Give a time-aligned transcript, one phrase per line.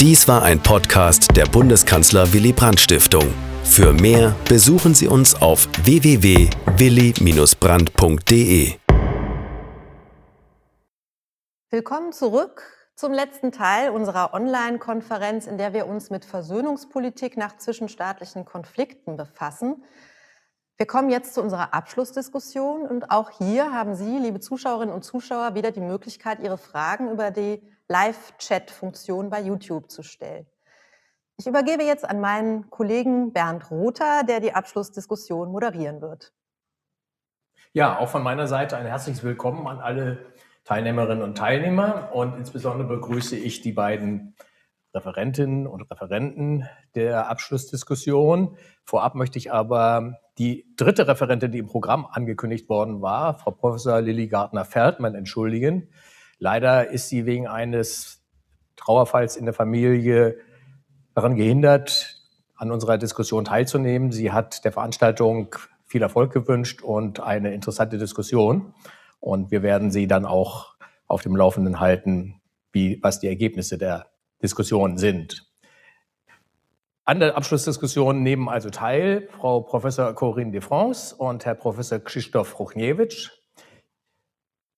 [0.00, 3.34] Dies war ein Podcast der Bundeskanzler Willy Brandt Stiftung.
[3.64, 8.78] Für mehr besuchen Sie uns auf www.willy-brandt.de.
[11.68, 12.62] Willkommen zurück
[12.94, 19.84] zum letzten Teil unserer Online-Konferenz, in der wir uns mit Versöhnungspolitik nach zwischenstaatlichen Konflikten befassen.
[20.80, 25.54] Wir kommen jetzt zu unserer Abschlussdiskussion und auch hier haben Sie, liebe Zuschauerinnen und Zuschauer,
[25.54, 30.46] wieder die Möglichkeit, Ihre Fragen über die Live-Chat-Funktion bei YouTube zu stellen.
[31.36, 36.32] Ich übergebe jetzt an meinen Kollegen Bernd Rother, der die Abschlussdiskussion moderieren wird.
[37.74, 40.32] Ja, auch von meiner Seite ein herzliches Willkommen an alle
[40.64, 44.34] Teilnehmerinnen und Teilnehmer und insbesondere begrüße ich die beiden
[44.94, 48.56] Referentinnen und Referenten der Abschlussdiskussion.
[48.84, 54.00] Vorab möchte ich aber die dritte Referentin, die im Programm angekündigt worden war, Frau Professor
[54.00, 55.88] Lilly Gardner-Feldmann, entschuldigen.
[56.38, 58.24] Leider ist sie wegen eines
[58.76, 60.38] Trauerfalls in der Familie
[61.14, 62.16] daran gehindert,
[62.56, 64.10] an unserer Diskussion teilzunehmen.
[64.10, 65.54] Sie hat der Veranstaltung
[65.84, 68.74] viel Erfolg gewünscht und eine interessante Diskussion.
[69.18, 70.74] Und wir werden sie dann auch
[71.06, 72.40] auf dem Laufenden halten,
[72.72, 74.06] wie, was die Ergebnisse der
[74.42, 75.46] Diskussion sind.
[77.04, 82.58] An der Abschlussdiskussion nehmen also teil Frau Professor Corinne de France und Herr Professor Krzysztof
[82.58, 83.30] Ruchniewicz.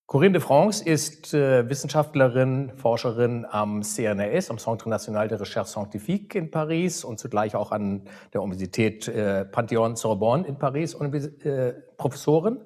[0.07, 6.35] Corinne de France ist äh, Wissenschaftlerin, Forscherin am CNRS, am Centre National de Recherche Scientifique
[6.35, 12.61] in Paris und zugleich auch an der Universität äh, Panthéon-Sorbonne in Paris äh, Professorin.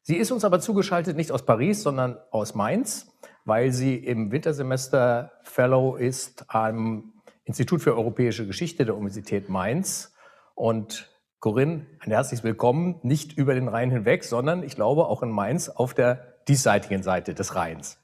[0.00, 3.15] Sie ist uns aber zugeschaltet nicht aus Paris, sondern aus Mainz,
[3.46, 10.12] weil sie im Wintersemester Fellow ist am Institut für Europäische Geschichte der Universität Mainz.
[10.56, 15.30] Und Corinne, ein herzliches Willkommen, nicht über den Rhein hinweg, sondern ich glaube auch in
[15.30, 17.98] Mainz auf der diesseitigen Seite des Rheins.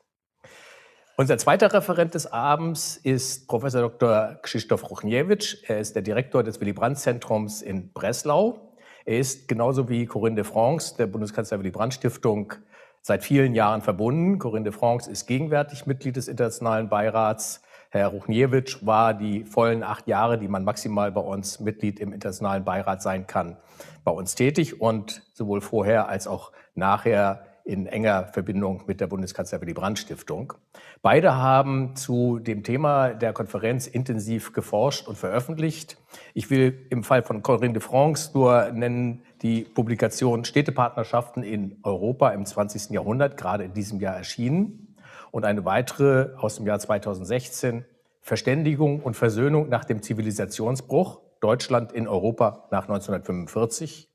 [1.17, 4.39] Unser zweiter Referent des Abends ist Professor Dr.
[4.43, 5.57] Krzysztof Ruchniewicz.
[5.67, 8.77] Er ist der Direktor des Willy Brandt Zentrums in Breslau.
[9.05, 12.55] Er ist genauso wie Corinne de France der Bundeskanzler Willy Brandt Stiftung
[13.03, 14.39] seit vielen Jahren verbunden.
[14.39, 17.61] Corinne de France ist gegenwärtig Mitglied des Internationalen Beirats.
[17.91, 22.65] Herr Ruchniewicz war die vollen acht Jahre, die man maximal bei uns Mitglied im Internationalen
[22.65, 23.59] Beirat sein kann,
[24.03, 29.61] bei uns tätig und sowohl vorher als auch nachher in enger Verbindung mit der Bundeskanzler
[29.61, 30.55] Willy Brandt Stiftung.
[31.01, 35.97] Beide haben zu dem Thema der Konferenz intensiv geforscht und veröffentlicht.
[36.35, 42.31] Ich will im Fall von Corinne de France nur nennen die Publikation Städtepartnerschaften in Europa
[42.31, 42.91] im 20.
[42.91, 44.97] Jahrhundert, gerade in diesem Jahr erschienen.
[45.31, 47.85] Und eine weitere aus dem Jahr 2016,
[48.21, 54.12] Verständigung und Versöhnung nach dem Zivilisationsbruch, Deutschland in Europa nach 1945.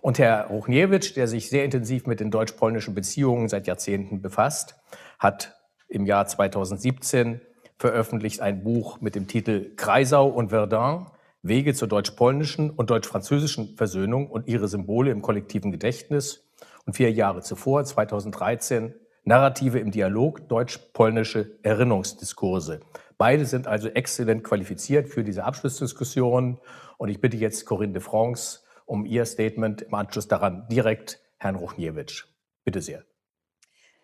[0.00, 4.76] Und Herr Ruchniewicz, der sich sehr intensiv mit den deutsch-polnischen Beziehungen seit Jahrzehnten befasst,
[5.18, 5.56] hat
[5.88, 7.40] im Jahr 2017
[7.78, 11.06] veröffentlicht ein Buch mit dem Titel Kreisau und Verdun,
[11.42, 16.48] Wege zur deutsch-polnischen und deutsch-französischen Versöhnung und ihre Symbole im kollektiven Gedächtnis.
[16.86, 18.94] Und vier Jahre zuvor, 2013,
[19.24, 22.80] Narrative im Dialog, deutsch-polnische Erinnerungsdiskurse.
[23.18, 26.58] Beide sind also exzellent qualifiziert für diese Abschlussdiskussion.
[26.98, 28.60] Und ich bitte jetzt Corinne de France,
[28.92, 32.26] um Ihr Statement im Anschluss daran direkt Herrn Ruchniewicz.
[32.62, 33.04] Bitte sehr.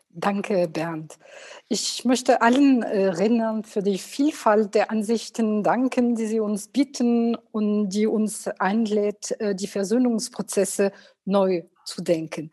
[0.09, 1.19] Danke, Bernd.
[1.69, 7.37] Ich möchte allen äh, Rednern für die Vielfalt der Ansichten danken, die sie uns bieten
[7.53, 10.93] und die uns einlädt, äh, die Versöhnungsprozesse
[11.27, 12.51] neu zu denken.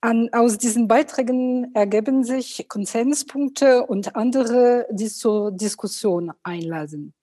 [0.00, 7.14] An, aus diesen Beiträgen ergeben sich Konsenspunkte und andere, die zur Diskussion einladen.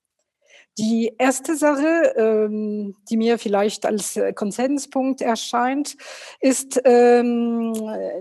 [0.80, 5.98] Die erste Sache, ähm, die mir vielleicht als äh, Konsenspunkt erscheint,
[6.40, 7.74] ist ähm,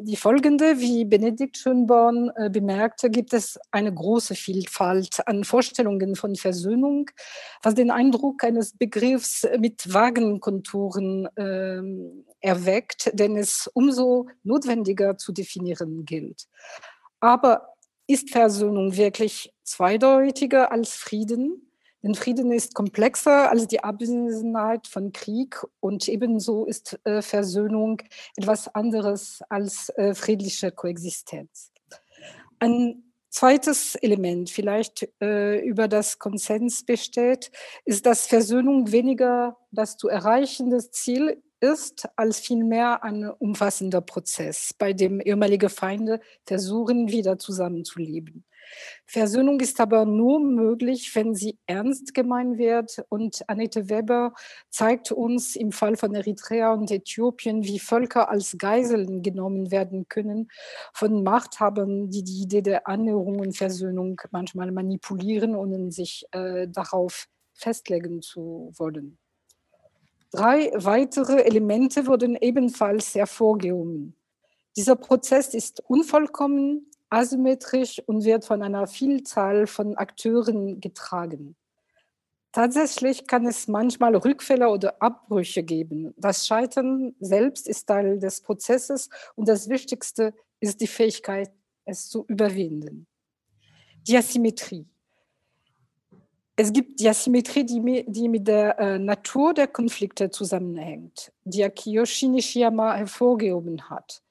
[0.02, 0.80] die folgende.
[0.80, 7.08] Wie Benedikt Schönborn äh, bemerkte, gibt es eine große Vielfalt an Vorstellungen von Versöhnung,
[7.62, 15.30] was den Eindruck eines Begriffs mit vagen Konturen ähm, erweckt, den es umso notwendiger zu
[15.30, 16.48] definieren gilt.
[17.20, 17.74] Aber
[18.08, 21.67] ist Versöhnung wirklich zweideutiger als Frieden?
[22.02, 28.02] Denn Frieden ist komplexer als die Abwesenheit von Krieg und ebenso ist äh, Versöhnung
[28.36, 31.72] etwas anderes als äh, friedliche Koexistenz.
[32.60, 37.50] Ein zweites Element, vielleicht äh, über das Konsens besteht,
[37.84, 44.92] ist, dass Versöhnung weniger das zu erreichende Ziel ist, als vielmehr ein umfassender Prozess, bei
[44.92, 48.44] dem ehemalige Feinde versuchen, wieder zusammenzuleben.
[49.06, 53.02] Versöhnung ist aber nur möglich, wenn sie ernst gemeint wird.
[53.08, 54.32] Und Annette Weber
[54.70, 60.48] zeigt uns im Fall von Eritrea und Äthiopien, wie Völker als Geiseln genommen werden können
[60.92, 67.26] von Machthabern, die die Idee der Annäherung und Versöhnung manchmal manipulieren, ohne sich äh, darauf
[67.54, 69.18] festlegen zu wollen.
[70.30, 74.14] Drei weitere Elemente wurden ebenfalls hervorgehoben.
[74.76, 81.56] Dieser Prozess ist unvollkommen, asymmetrisch und wird von einer Vielzahl von Akteuren getragen.
[82.52, 86.14] Tatsächlich kann es manchmal Rückfälle oder Abbrüche geben.
[86.16, 91.50] Das Scheitern selbst ist Teil des Prozesses und das Wichtigste ist die Fähigkeit,
[91.84, 93.06] es zu überwinden.
[94.06, 94.86] Die Asymmetrie.
[96.56, 102.96] Es gibt die Asymmetrie, die, mit der äh, Natur der Konflikte zusammenhängt, die Kiyoshi Nishiyama
[102.96, 104.22] hervorgehoben hat.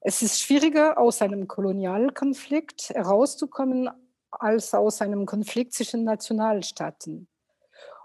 [0.00, 3.90] Es ist schwieriger, aus einem Kolonialkonflikt herauszukommen,
[4.30, 7.28] als aus einem Konflikt zwischen Nationalstaaten.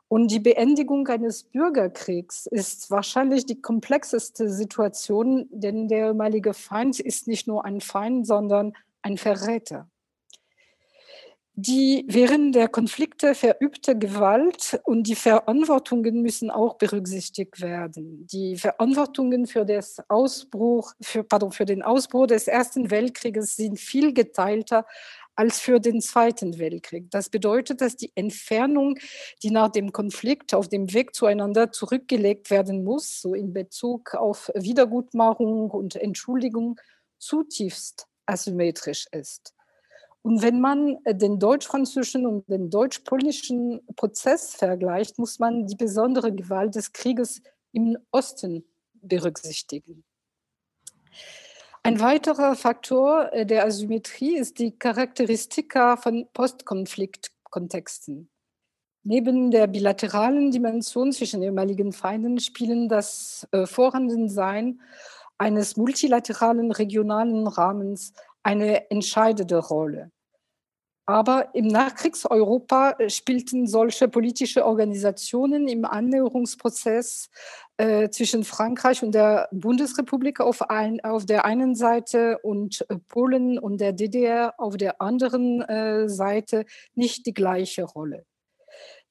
[0.08, 7.28] Und die Beendigung eines Bürgerkriegs ist wahrscheinlich die komplexeste Situation, denn der ehemalige Feind ist
[7.28, 9.90] nicht nur ein Feind, sondern ein Verräter
[11.56, 18.26] die während der Konflikte verübte Gewalt und die Verantwortungen müssen auch berücksichtigt werden.
[18.26, 24.14] Die Verantwortungen für, das Ausbruch, für, pardon, für den Ausbruch des Ersten Weltkrieges sind viel
[24.14, 24.88] geteilter
[25.36, 27.10] als für den Zweiten Weltkrieg.
[27.12, 28.98] Das bedeutet, dass die Entfernung,
[29.44, 34.52] die nach dem Konflikt auf dem Weg zueinander zurückgelegt werden muss, so in Bezug auf
[34.56, 36.80] Wiedergutmachung und Entschuldigung,
[37.20, 39.54] zutiefst asymmetrisch ist.
[40.24, 46.34] Und wenn man äh, den deutsch-französischen und den deutsch-polnischen Prozess vergleicht, muss man die besondere
[46.34, 47.42] Gewalt des Krieges
[47.74, 50.04] im Osten berücksichtigen.
[51.84, 58.30] Ein weiterer Faktor äh, der Asymmetrie ist die Charakteristika von Postkonfliktkontexten.
[59.04, 64.80] Neben der bilateralen Dimension zwischen ehemaligen Feinden spielen das äh, Vorhandensein
[65.38, 70.13] eines multilateralen regionalen Rahmens eine entscheidende Rolle.
[71.06, 77.30] Aber im Nachkriegseuropa äh, spielten solche politische Organisationen im Annäherungsprozess
[77.78, 83.60] äh, zwischen Frankreich und der Bundesrepublik auf, ein, auf der einen Seite und äh, Polen
[83.60, 86.66] und der DDR auf der anderen äh, Seite
[86.96, 88.26] nicht die gleiche Rolle.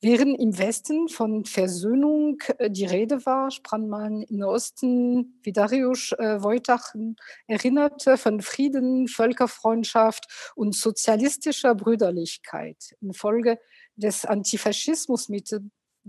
[0.05, 6.11] Während im Westen von Versöhnung äh, die Rede war, sprach man im Osten, wie Darius
[6.19, 7.15] äh, Wojtachen
[7.47, 12.97] erinnerte, von Frieden, Völkerfreundschaft und sozialistischer Brüderlichkeit.
[13.01, 13.61] Infolge
[13.95, 15.31] des Antifaschismus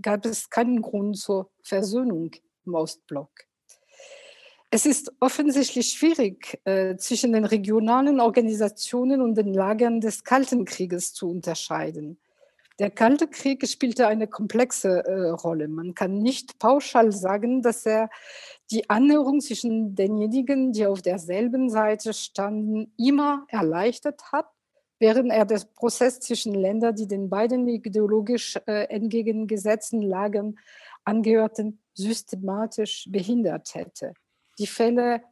[0.02, 2.32] gab es keinen Grund zur Versöhnung
[2.66, 3.30] im Ostblock.
[4.72, 11.14] Es ist offensichtlich schwierig, äh, zwischen den regionalen Organisationen und den Lagern des Kalten Krieges
[11.14, 12.18] zu unterscheiden.
[12.80, 15.68] Der Kalte Krieg spielte eine komplexe äh, Rolle.
[15.68, 18.10] Man kann nicht pauschal sagen, dass er
[18.72, 24.46] die Annäherung zwischen denjenigen, die auf derselben Seite standen, immer erleichtert hat,
[24.98, 30.58] während er den Prozess zwischen Ländern, die den beiden ideologisch äh, entgegengesetzten Lagern
[31.04, 34.14] angehörten, systematisch behindert hätte.
[34.58, 35.22] Die Fälle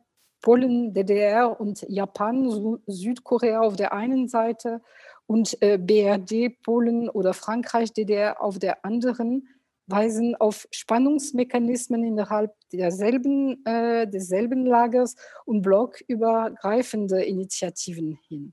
[0.43, 4.83] Polen, DDR und Japan, Südkorea auf der einen Seite
[5.27, 9.49] und äh, BRD, Polen oder Frankreich, DDR auf der anderen,
[9.87, 18.53] weisen auf Spannungsmechanismen innerhalb derselben, äh, desselben Lagers und blockübergreifende Initiativen hin.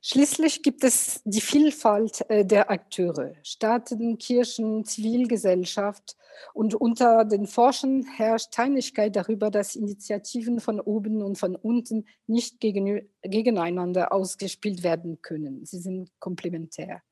[0.00, 6.16] Schließlich gibt es die Vielfalt äh, der Akteure, Staaten, Kirchen, Zivilgesellschaft
[6.54, 12.60] und unter den Forschern herrscht Einigkeit darüber, dass Initiativen von oben und von unten nicht
[12.60, 15.64] gegeneinander ausgespielt werden können.
[15.64, 17.02] Sie sind komplementär.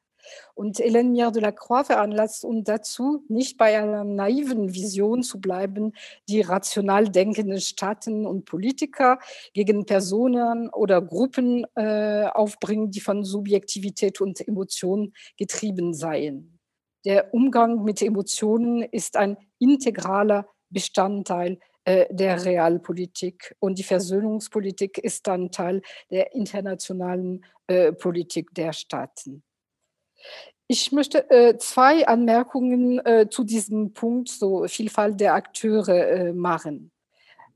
[0.55, 5.41] Und Hélène Mier de la Croix veranlasst uns dazu, nicht bei einer naiven Vision zu
[5.41, 5.93] bleiben,
[6.29, 9.19] die rational denkende Staaten und Politiker
[9.55, 16.60] gegen Personen oder Gruppen äh, aufbringen, die von Subjektivität und Emotionen getrieben seien.
[17.05, 25.27] Der Umgang mit Emotionen ist ein integraler Bestandteil äh, der Realpolitik und die Versöhnungspolitik ist
[25.27, 25.81] dann Teil
[26.11, 29.43] der internationalen äh, Politik der Staaten.
[30.67, 36.93] Ich möchte äh, zwei Anmerkungen zu diesem Punkt, so Vielfalt der Akteure, machen.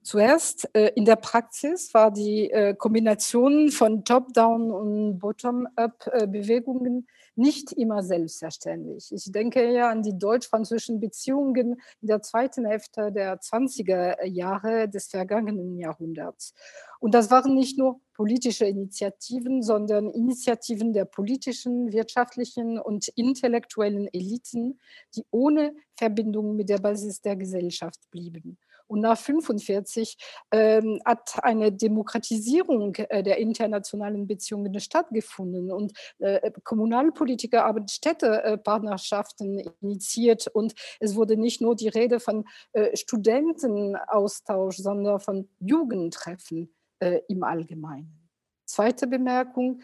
[0.02, 9.10] Zuerst in der Praxis war die Kombination von Top-Down und Bottom-up-Bewegungen nicht immer selbstverständlich.
[9.12, 15.08] Ich denke ja an die deutsch-französischen Beziehungen in der zweiten Hälfte der 20er Jahre des
[15.08, 16.54] vergangenen Jahrhunderts.
[17.00, 24.78] Und das waren nicht nur politische Initiativen, sondern Initiativen der politischen, wirtschaftlichen und intellektuellen Eliten,
[25.14, 28.58] die ohne Verbindung mit der Basis der Gesellschaft blieben.
[28.86, 30.16] Und nach 1945
[30.50, 40.46] ähm, hat eine Demokratisierung äh, der internationalen Beziehungen stattgefunden und äh, Kommunalpolitiker haben Städtepartnerschaften initiiert
[40.48, 47.42] und es wurde nicht nur die Rede von äh, Studentenaustausch, sondern von Jugendtreffen äh, im
[47.42, 48.24] Allgemeinen.
[48.66, 49.82] Zweite Bemerkung,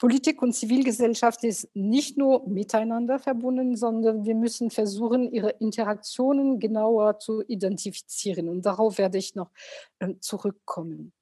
[0.00, 7.18] Politik und Zivilgesellschaft ist nicht nur miteinander verbunden, sondern wir müssen versuchen, ihre Interaktionen genauer
[7.18, 8.48] zu identifizieren.
[8.48, 9.50] Und darauf werde ich noch
[9.98, 11.12] äh, zurückkommen.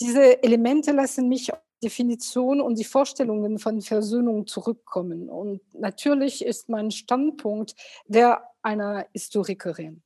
[0.00, 5.28] Diese Elemente lassen mich auf die Definition und die Vorstellungen von Versöhnung zurückkommen.
[5.28, 7.76] Und natürlich ist mein Standpunkt
[8.08, 10.02] der einer Historikerin.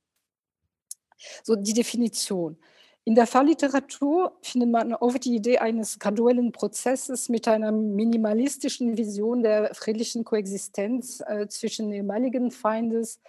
[1.41, 2.59] So die Definition.
[3.07, 9.43] In der Fachliteratur findet man oft die Idee eines graduellen Prozesses mit einer minimalistischen Vision
[9.43, 13.21] der friedlichen Koexistenz äh, zwischen ehemaligen Feindes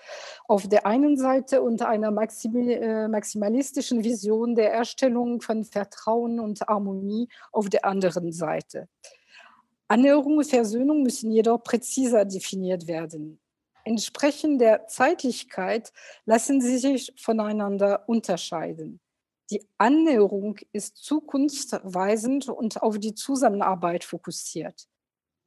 [0.49, 7.28] auf der einen Seite und einer äh, maximalistischen Vision der Erstellung von Vertrauen und Harmonie
[7.52, 8.88] auf der anderen Seite.
[9.87, 13.38] Annäherung und Versöhnung müssen jedoch präziser definiert werden.
[13.85, 15.92] Entsprechend der Zeitlichkeit
[16.25, 18.99] lassen sie sich voneinander unterscheiden.
[19.50, 24.88] Die Annäherung ist zukunftsweisend und auf die Zusammenarbeit fokussiert.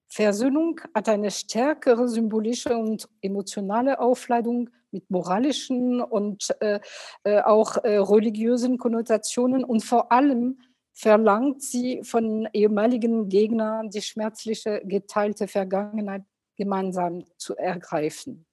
[0.07, 6.79] Versöhnung hat eine stärkere symbolische und emotionale Aufladung mit moralischen und äh,
[7.23, 10.59] äh, auch äh, religiösen Konnotationen und vor allem
[10.93, 16.23] verlangt sie von ehemaligen Gegnern die schmerzliche geteilte Vergangenheit
[16.57, 18.45] gemeinsam zu ergreifen.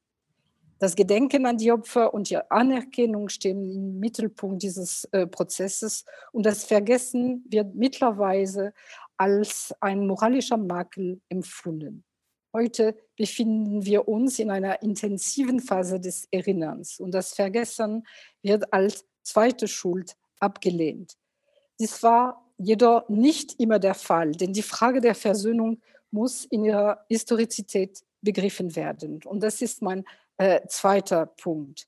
[0.78, 6.46] Das Gedenken an die Opfer und die Anerkennung stehen im Mittelpunkt dieses äh, Prozesses und
[6.46, 8.72] das Vergessen wird mittlerweile
[9.16, 12.04] als ein moralischer Makel empfunden.
[12.52, 18.06] Heute befinden wir uns in einer intensiven Phase des Erinnerns und das Vergessen
[18.42, 21.14] wird als zweite Schuld abgelehnt.
[21.80, 25.80] Dies war jedoch nicht immer der Fall, denn die Frage der Versöhnung
[26.10, 29.20] muss in ihrer Historizität begriffen werden.
[29.24, 30.04] Und das ist mein
[30.38, 31.86] äh, zweiter Punkt.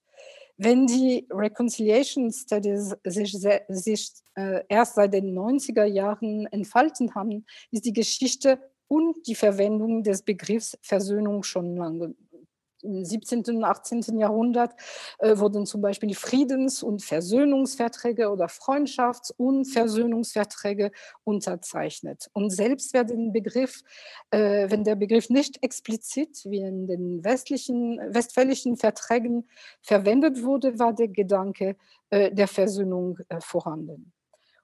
[0.57, 3.33] Wenn die Reconciliation Studies sich,
[3.69, 10.03] sich äh, erst seit den 90er Jahren entfalten haben, ist die Geschichte und die Verwendung
[10.03, 12.15] des Begriffs Versöhnung schon lange
[12.83, 13.45] im 17.
[13.49, 14.19] und 18.
[14.19, 14.75] Jahrhundert
[15.19, 20.91] äh, wurden zum Beispiel Friedens- und Versöhnungsverträge oder Freundschafts- und Versöhnungsverträge
[21.25, 22.31] unterzeichnet.
[22.33, 23.83] Und selbst wer den Begriff,
[24.31, 29.49] äh, wenn der Begriff nicht explizit wie in den westlichen, westfälischen Verträgen
[29.83, 31.77] verwendet wurde, war der Gedanke
[32.11, 34.13] äh, der Versöhnung äh, vorhanden.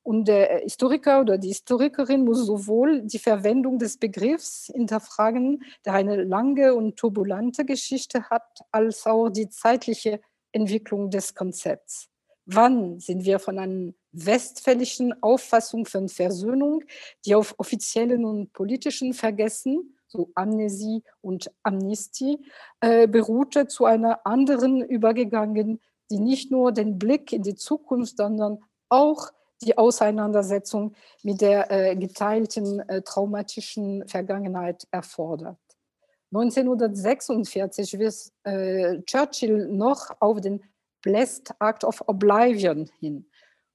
[0.06, 6.22] Und der Historiker oder die Historikerin muss sowohl die Verwendung des Begriffs hinterfragen, der eine
[6.22, 10.20] lange und turbulente Geschichte hat, als auch die zeitliche
[10.52, 12.08] Entwicklung des Konzepts.
[12.44, 16.84] Wann sind wir von einer westfälischen Auffassung von Versöhnung,
[17.24, 22.46] die auf offiziellen und politischen Vergessen, so Amnesie und Amnestie,
[22.80, 25.80] äh, beruhte, zu einer anderen übergegangen,
[26.12, 29.32] die nicht nur den Blick in die Zukunft, sondern auch
[29.62, 35.58] die Auseinandersetzung mit der äh, geteilten äh, traumatischen Vergangenheit erfordert.
[36.32, 40.62] 1946 wies äh, Churchill noch auf den
[41.02, 43.26] Blessed Act of Oblivion hin.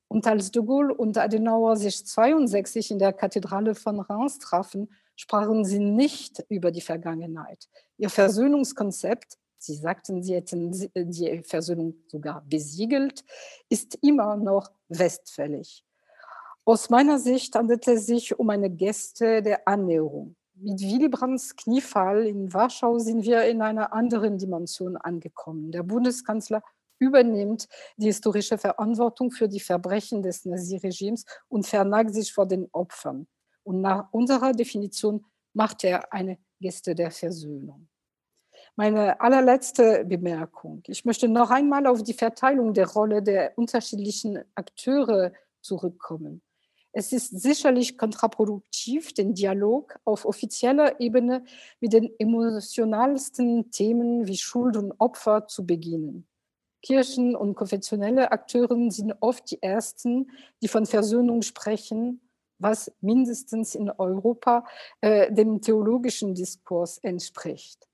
[0.08, 5.64] Und als de Gaulle und Adenauer sich 1962 in der Kathedrale von Reims trafen, sprachen
[5.64, 7.70] sie nicht über die Vergangenheit.
[7.98, 13.24] Ihr Versöhnungskonzept Sie sagten, Sie hätten äh, die Versöhnung sogar besiegelt,
[13.70, 15.86] ist immer noch westfällig.
[16.66, 20.36] Aus meiner Sicht handelt es sich um eine Geste der Annäherung.
[20.56, 25.72] Mit Willy Brandts Kniefall in Warschau sind wir in einer anderen Dimension angekommen.
[25.72, 26.64] Der Bundeskanzler
[27.00, 33.28] übernimmt die historische Verantwortung für die Verbrechen des Naziregimes und verneigt sich vor den Opfern.
[33.64, 37.91] Und nach unserer Definition macht er eine Geste der Versöhnung.
[38.76, 40.82] Meine allerletzte Bemerkung.
[40.88, 46.42] Ich möchte noch einmal auf die Verteilung der Rolle der unterschiedlichen Akteure zurückkommen.
[46.94, 51.44] Es ist sicherlich kontraproduktiv, den Dialog auf offizieller Ebene
[51.80, 56.28] mit den emotionalsten Themen wie Schuld und Opfer zu beginnen.
[56.82, 62.22] Kirchen und konfessionelle Akteure sind oft die ersten, die von Versöhnung sprechen,
[62.58, 64.66] was mindestens in Europa
[65.02, 67.91] äh, dem theologischen Diskurs entspricht.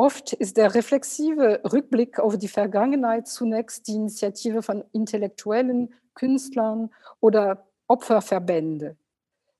[0.00, 7.66] Oft ist der reflexive Rückblick auf die Vergangenheit zunächst die Initiative von Intellektuellen, Künstlern oder
[7.88, 8.96] Opferverbände.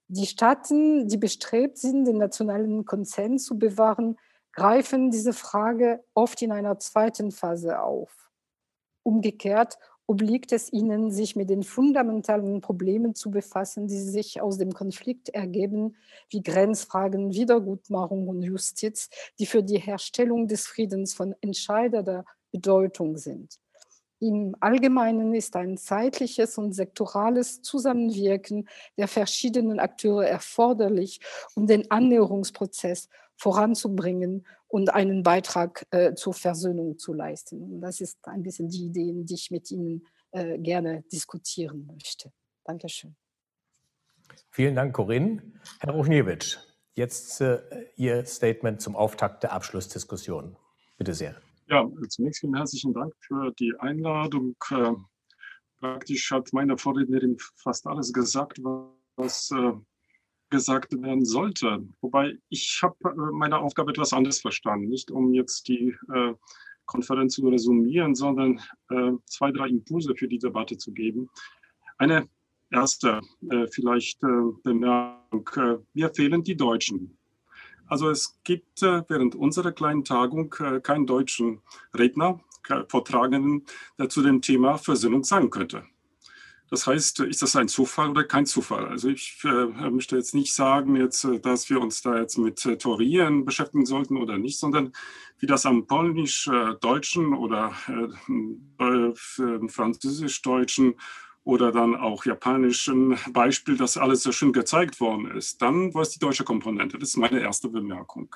[0.07, 4.17] Die Staaten, die bestrebt sind, den nationalen Konsens zu bewahren,
[4.53, 8.31] greifen diese Frage oft in einer zweiten Phase auf.
[9.03, 9.77] Umgekehrt
[10.09, 15.29] obliegt es ihnen, sich mit den fundamentalen Problemen zu befassen, die sich aus dem Konflikt
[15.29, 15.97] ergeben,
[16.31, 23.61] wie Grenzfragen, Wiedergutmachung und Justiz, die für die Herstellung des Friedens von entscheidender Bedeutung sind.
[24.19, 31.21] Im Allgemeinen ist ein zeitliches und sektorales Zusammenwirken der verschiedenen Akteure erforderlich,
[31.55, 33.09] um den Annäherungsprozess
[33.39, 37.63] voranzubringen und einen Beitrag äh, zur Versöhnung zu leisten.
[37.63, 42.33] Und das ist ein bisschen die Idee, die ich mit Ihnen äh, gerne diskutieren möchte.
[42.65, 43.17] Dankeschön.
[44.51, 45.43] Vielen Dank, Corinne.
[45.81, 46.59] Herr Ruchniewicz,
[46.95, 47.61] jetzt äh,
[47.97, 50.57] Ihr Statement zum Auftakt der Abschlussdiskussion.
[50.97, 51.41] Bitte sehr.
[51.69, 54.57] Ja, zunächst vielen herzlichen Dank für die Einladung.
[54.71, 54.93] Äh,
[55.79, 58.59] praktisch hat meine Vorrednerin fast alles gesagt,
[59.17, 59.73] was äh,
[60.51, 61.87] gesagt werden sollte.
[62.01, 66.35] Wobei ich habe äh, meine Aufgabe etwas anders verstanden, nicht um jetzt die äh,
[66.87, 71.29] Konferenz zu resumieren, sondern äh, zwei, drei Impulse für die Debatte zu geben.
[71.99, 72.29] Eine
[72.71, 73.21] erste
[73.73, 75.49] vielleicht Bemerkung.
[75.95, 77.17] Mir fehlen die Deutschen.
[77.87, 81.63] Also es gibt während unserer kleinen Tagung keinen deutschen
[81.97, 82.41] Redner,
[82.89, 83.65] Vortragenden,
[83.99, 85.87] der zu dem Thema Versöhnung sagen könnte.
[86.71, 88.87] Das heißt, ist das ein Zufall oder kein Zufall?
[88.87, 92.65] Also ich äh, möchte jetzt nicht sagen, jetzt, äh, dass wir uns da jetzt mit
[92.67, 94.93] äh, Theorien beschäftigen sollten oder nicht, sondern
[95.39, 100.95] wie das am polnisch-deutschen oder äh, äh, französisch-deutschen
[101.45, 105.63] oder dann auch japanischen Beispiel, das alles so schön gezeigt worden ist.
[105.63, 106.99] Dann war es die deutsche Komponente.
[106.99, 108.35] Das ist meine erste Bemerkung.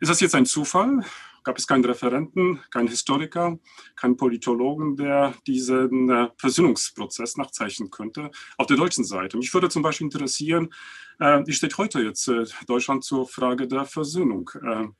[0.00, 1.04] Ist das jetzt ein Zufall?
[1.48, 3.58] Gab es keinen Referenten, keinen Historiker,
[3.96, 9.38] keinen Politologen, der diesen äh, Versöhnungsprozess nachzeichnen könnte auf der deutschen Seite.
[9.38, 10.68] Mich würde zum Beispiel interessieren,
[11.18, 14.50] äh, wie steht heute jetzt äh, Deutschland zur Frage der Versöhnung?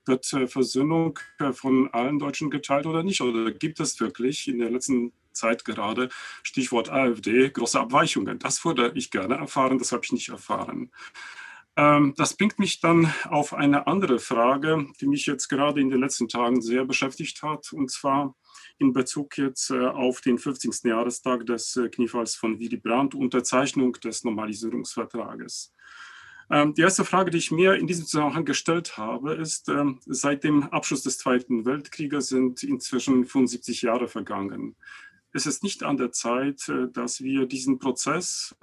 [0.06, 1.18] Wird Versöhnung
[1.52, 3.20] von allen Deutschen geteilt oder nicht?
[3.20, 6.08] Oder gibt es wirklich in der letzten Zeit gerade,
[6.42, 8.38] Stichwort AfD, große Abweichungen?
[8.38, 10.90] Das würde ich gerne erfahren, das habe ich nicht erfahren.
[11.78, 16.00] Ähm, das bringt mich dann auf eine andere Frage, die mich jetzt gerade in den
[16.00, 18.34] letzten Tagen sehr beschäftigt hat, und zwar
[18.78, 20.82] in Bezug jetzt äh, auf den 50.
[20.82, 25.72] Jahrestag des äh, Kniefalls von Willy Brandt, Unterzeichnung des Normalisierungsvertrages.
[26.50, 30.42] Ähm, die erste Frage, die ich mir in diesem Zusammenhang gestellt habe, ist, ähm, seit
[30.42, 34.74] dem Abschluss des Zweiten Weltkrieges sind inzwischen 75 Jahre vergangen.
[35.32, 38.56] Es ist nicht an der Zeit, äh, dass wir diesen Prozess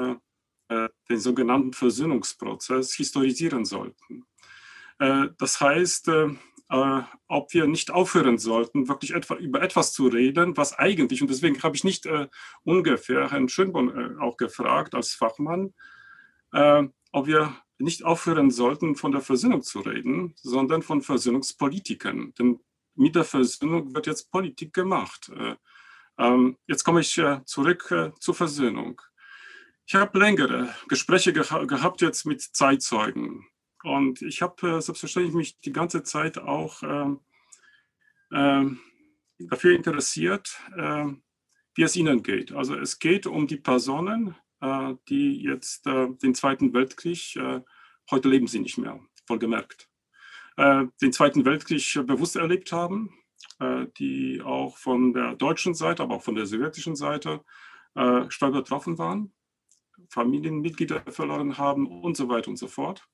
[0.69, 4.25] den sogenannten Versöhnungsprozess historisieren sollten.
[4.99, 6.29] Äh, das heißt, äh,
[7.27, 11.75] ob wir nicht aufhören sollten, wirklich über etwas zu reden, was eigentlich, und deswegen habe
[11.75, 12.09] ich nicht
[12.63, 15.75] ungefähr Herrn Schönborn auch gefragt als Fachmann,
[16.51, 22.33] ob wir nicht aufhören sollten, von der Versöhnung zu reden, sondern von Versöhnungspolitiken.
[22.33, 22.59] Denn
[22.95, 25.31] mit der Versöhnung wird jetzt Politik gemacht.
[26.17, 28.99] Ähm, jetzt komme ich zurück zur Versöhnung.
[29.87, 33.47] Ich habe längere Gespräche geha gehabt jetzt mit Zeitzeugen.
[33.83, 36.81] Und ich habe äh, selbstverständlich mich die ganze Zeit auch
[38.31, 38.65] äh,
[39.37, 41.21] dafür interessiert, ähm,
[41.75, 42.51] wie es ihnen geht.
[42.51, 47.61] Also es geht um die Personen, äh, die jetzt äh, den Zweiten Weltkrieg, äh,
[48.09, 49.89] heute leben sie nicht mehr, vollgemerkt,
[50.57, 53.13] den Zweiten Weltkrieg bewusst erlebt haben,
[53.97, 57.43] die auch von der deutschen Seite, aber auch von der sowjetischen Seite
[58.29, 59.33] stark betroffen waren
[60.09, 63.07] Familienmitglieder verloren haben und so weiter und so fort.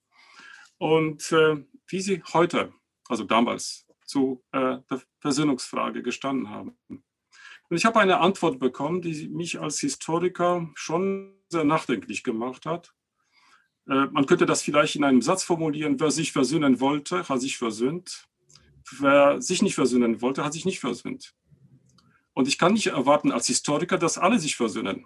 [0.78, 2.74] Und äh, wie sie heute,
[3.08, 6.78] also damals, zu äh, der Versöhnungsfrage gestanden haben.
[6.90, 12.94] Und ich habe eine Antwort bekommen, die mich als Historiker schon sehr nachdenklich gemacht hat.
[13.88, 17.58] Äh, man könnte das vielleicht in einem Satz formulieren, wer sich versöhnen wollte, hat sich
[17.58, 18.28] versöhnt.
[19.00, 21.34] Wer sich nicht versöhnen wollte, hat sich nicht versöhnt.
[22.34, 25.06] Und ich kann nicht erwarten als Historiker, dass alle sich versöhnen.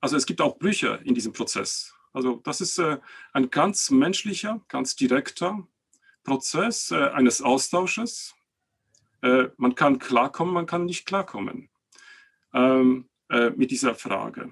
[0.00, 1.94] Also es gibt auch Brüche in diesem Prozess.
[2.12, 2.98] Also das ist äh,
[3.32, 5.66] ein ganz menschlicher, ganz direkter
[6.24, 8.34] Prozess äh, eines Austausches.
[9.22, 11.68] Äh, man kann klarkommen, man kann nicht klarkommen
[12.54, 14.50] ähm, äh, mit dieser Frage.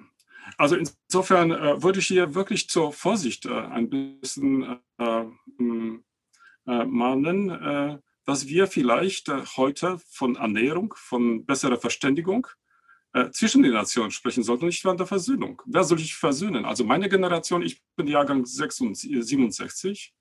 [0.57, 1.49] Also insofern
[1.83, 4.79] würde ich hier wirklich zur Vorsicht ein bisschen
[6.63, 12.47] mahnen, dass wir vielleicht heute von Annäherung, von besserer Verständigung
[13.13, 15.61] äh, zwischen den Nationen sprechen sollten, nicht von der Versöhnung.
[15.65, 16.65] Wer soll sich versöhnen?
[16.65, 20.13] Also meine Generation, ich bin Jahrgang 67.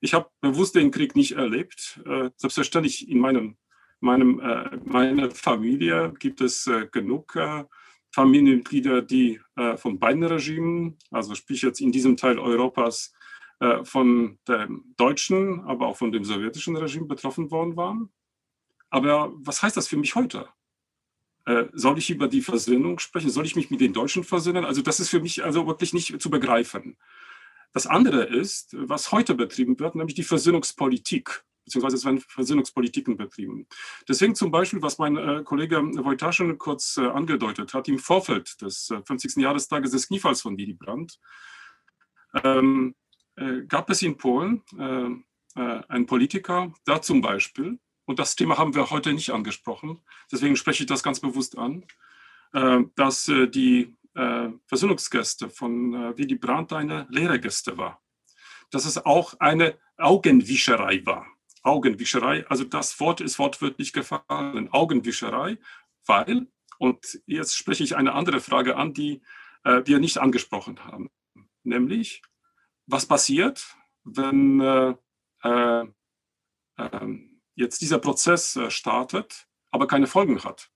[0.00, 2.00] Ich habe bewusst den Krieg nicht erlebt.
[2.04, 3.56] Äh, selbstverständlich in meinem,
[4.00, 7.64] meinem, äh, meiner Familie gibt es äh, genug äh,
[8.14, 13.12] Familienmitglieder, die äh, von beiden Regimen, also sprich jetzt in diesem Teil Europas,
[13.60, 18.12] äh, von dem deutschen, aber auch von dem sowjetischen Regime betroffen worden waren.
[18.90, 20.48] Aber was heißt das für mich heute?
[21.46, 23.30] Äh, soll ich über die Versöhnung sprechen?
[23.30, 24.64] Soll ich mich mit den Deutschen versöhnen?
[24.64, 26.96] Also das ist für mich also wirklich nicht zu begreifen.
[27.72, 33.66] Das andere ist, was heute betrieben wird, nämlich die Versöhnungspolitik beziehungsweise es werden Versöhnungspolitiken betrieben.
[34.08, 38.90] Deswegen zum Beispiel, was mein äh, Kollege Wojtaschen kurz äh, angedeutet hat, im Vorfeld des
[38.90, 39.36] äh, 50.
[39.42, 41.18] Jahrestages des Kniefalls von Willy Brandt,
[42.44, 42.94] ähm,
[43.34, 44.62] äh, gab es in Polen
[45.88, 50.00] einen Politiker, der zum Beispiel, und das Thema haben wir heute nicht angesprochen,
[50.32, 51.84] deswegen spreche ich das ganz bewusst an,
[52.94, 58.00] dass die Versöhnungsgäste von Willy Brandt eine leere Gäste war.
[58.70, 61.26] Dass es auch eine Augenwischerei war.
[61.66, 65.58] Augenwischerei, also das Wort ist wortwörtlich gefallen, Augenwischerei,
[66.06, 66.46] weil,
[66.78, 69.20] und jetzt spreche ich eine andere Frage an, die
[69.64, 71.10] äh, wir nicht angesprochen haben,
[71.64, 72.22] nämlich,
[72.86, 74.94] was passiert, wenn äh,
[75.42, 75.86] äh,
[76.78, 80.70] ähm, jetzt dieser Prozess äh, startet, aber keine Folgen hat.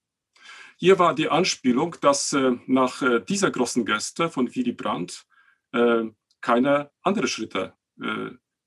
[0.76, 5.26] Hier war die Anspielung, dass äh, nach äh, dieser großen Geste von Willy Brandt
[6.40, 7.74] keine anderen Schritte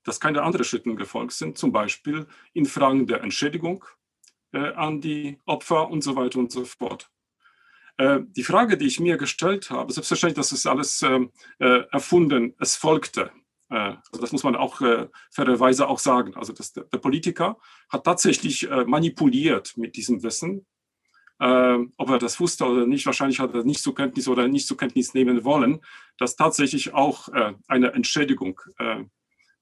[0.04, 3.84] dass keine anderen Schritte gefolgt sind, zum Beispiel in Fragen der Entschädigung
[4.52, 7.10] an die Opfer und so weiter und so fort.
[8.00, 12.74] Die Frage, die ich mir gestellt habe, selbstverständlich, das ist alles ähm, äh, erfunden, es
[12.74, 13.30] folgte.
[13.74, 16.34] Äh, also das muss man auch äh, fairerweise auch sagen.
[16.36, 17.58] Also das, der, Politiker
[17.88, 20.66] hat tatsächlich äh, manipuliert mit diesem Wissen.
[21.96, 24.76] ob er das wusste oder nicht, wahrscheinlich hat er nicht zur Kenntnis oder nicht zur
[24.76, 25.80] Kenntnis nehmen wollen,
[26.16, 27.28] dass tatsächlich auch
[27.66, 28.60] eine Entschädigung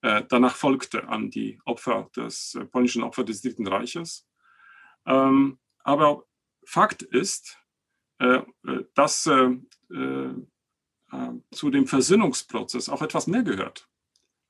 [0.03, 4.27] äh, danach folgte an die Opfer des äh, polnischen Opfer des Dritten Reiches.
[5.07, 6.25] Ähm, aber
[6.65, 7.59] Fakt ist,
[8.19, 8.43] äh,
[8.95, 9.23] dass
[11.51, 13.87] zu dem Versöhnungsprozess auch etwas mehr gehört.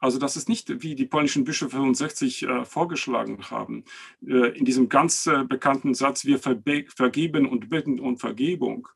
[0.03, 3.85] Also das ist nicht, wie die polnischen Bischöfe 65 äh, vorgeschlagen haben,
[4.27, 8.89] äh, in diesem ganz äh, bekannten Satz, wir vergeben und bitten um Vergebung,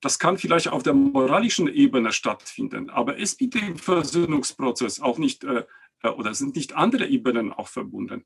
[0.00, 5.44] das kann vielleicht auf der moralischen Ebene stattfinden, aber ist mit dem Versöhnungsprozess auch nicht
[5.44, 5.64] äh,
[6.02, 8.24] äh, oder sind nicht andere Ebenen auch verbunden?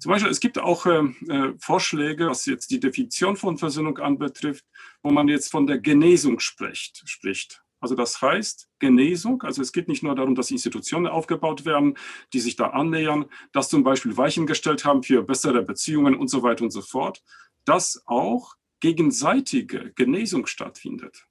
[0.00, 4.64] Zum Beispiel, es gibt auch äh, äh, Vorschläge, was jetzt die Definition von Versöhnung anbetrifft,
[5.04, 7.02] wo man jetzt von der Genesung spricht.
[7.08, 7.62] spricht.
[7.80, 11.96] Also das heißt Genesung, also es geht nicht nur darum, dass Institutionen aufgebaut werden,
[12.32, 16.42] die sich da annähern, dass zum Beispiel Weichen gestellt haben für bessere Beziehungen und so
[16.42, 17.22] weiter und so fort,
[17.64, 21.26] dass auch gegenseitige Genesung stattfindet.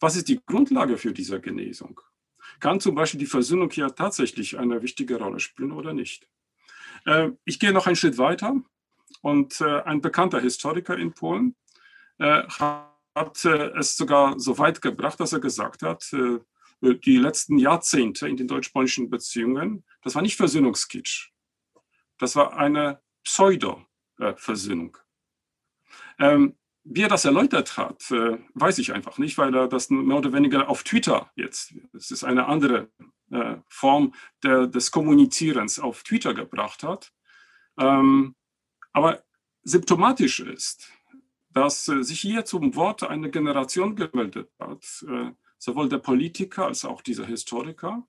[0.00, 2.00] Was ist die Grundlage für diese Genesung?
[2.58, 6.28] Kann zum Beispiel die Versöhnung hier tatsächlich eine wichtige Rolle spielen oder nicht?
[7.06, 8.56] Äh, ich gehe noch einen Schritt weiter
[9.20, 11.54] und äh, ein bekannter Historiker in Polen
[12.18, 12.42] äh,
[13.14, 16.10] hat es sogar so weit gebracht, dass er gesagt hat,
[16.82, 21.30] die letzten Jahrzehnte in den deutsch-polnischen Beziehungen, das war nicht Versöhnungskitsch.
[22.18, 24.96] Das war eine Pseudo-Versöhnung.
[26.18, 30.16] Ähm, wie er das erläutert hat, äh, weiß ich einfach nicht, weil er das mehr
[30.16, 32.90] oder weniger auf Twitter jetzt, es ist eine andere
[33.30, 37.12] äh, Form des Kommunizierens auf Twitter gebracht hat.
[37.78, 38.34] Ähm,
[38.92, 39.22] aber
[39.62, 40.90] symptomatisch ist,
[41.52, 46.84] dass äh, sich hier zum Wort eine Generation gemeldet hat, äh, sowohl der Politiker als
[46.84, 48.06] auch dieser Historiker,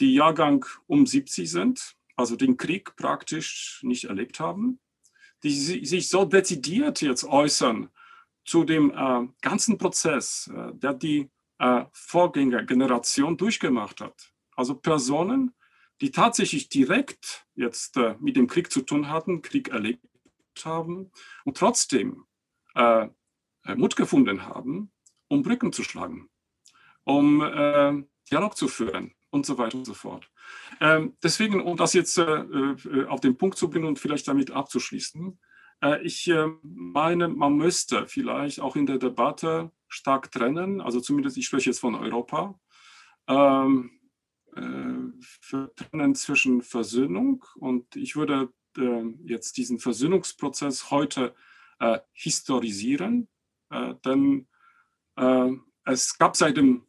[0.00, 4.78] die Jahrgang um 70 sind, also den Krieg praktisch nicht erlebt haben
[5.42, 7.90] die sich so dezidiert jetzt äußern
[8.44, 11.30] zu dem äh, ganzen Prozess, der die
[11.92, 14.32] Vorgängergeneration durchgemacht hat.
[14.56, 15.52] Also Personen,
[16.00, 20.04] die tatsächlich direkt jetzt mit dem Krieg zu tun hatten, Krieg erlebt
[20.64, 21.12] haben
[21.44, 22.24] und trotzdem
[22.74, 23.08] äh,
[23.64, 24.92] äh, Mut gefunden haben,
[25.28, 26.28] um Brücken zu schlagen,
[27.04, 27.40] um
[28.30, 30.30] Dialog zu führen und so weiter und so fort.
[30.80, 34.50] Ähm, deswegen, um das jetzt äh, äh, auf den Punkt zu bringen und vielleicht damit
[34.50, 35.38] abzuschließen,
[35.82, 41.36] äh, ich äh, meine, man müsste vielleicht auch in der Debatte stark trennen, also zumindest
[41.36, 42.58] ich spreche jetzt von Europa,
[43.26, 43.90] ähm,
[44.54, 51.34] äh, trennen zwischen Versöhnung und ich würde äh, jetzt diesen Versöhnungsprozess heute
[52.12, 53.28] historisieren,
[54.04, 54.46] denn
[55.84, 56.86] es gab seit dem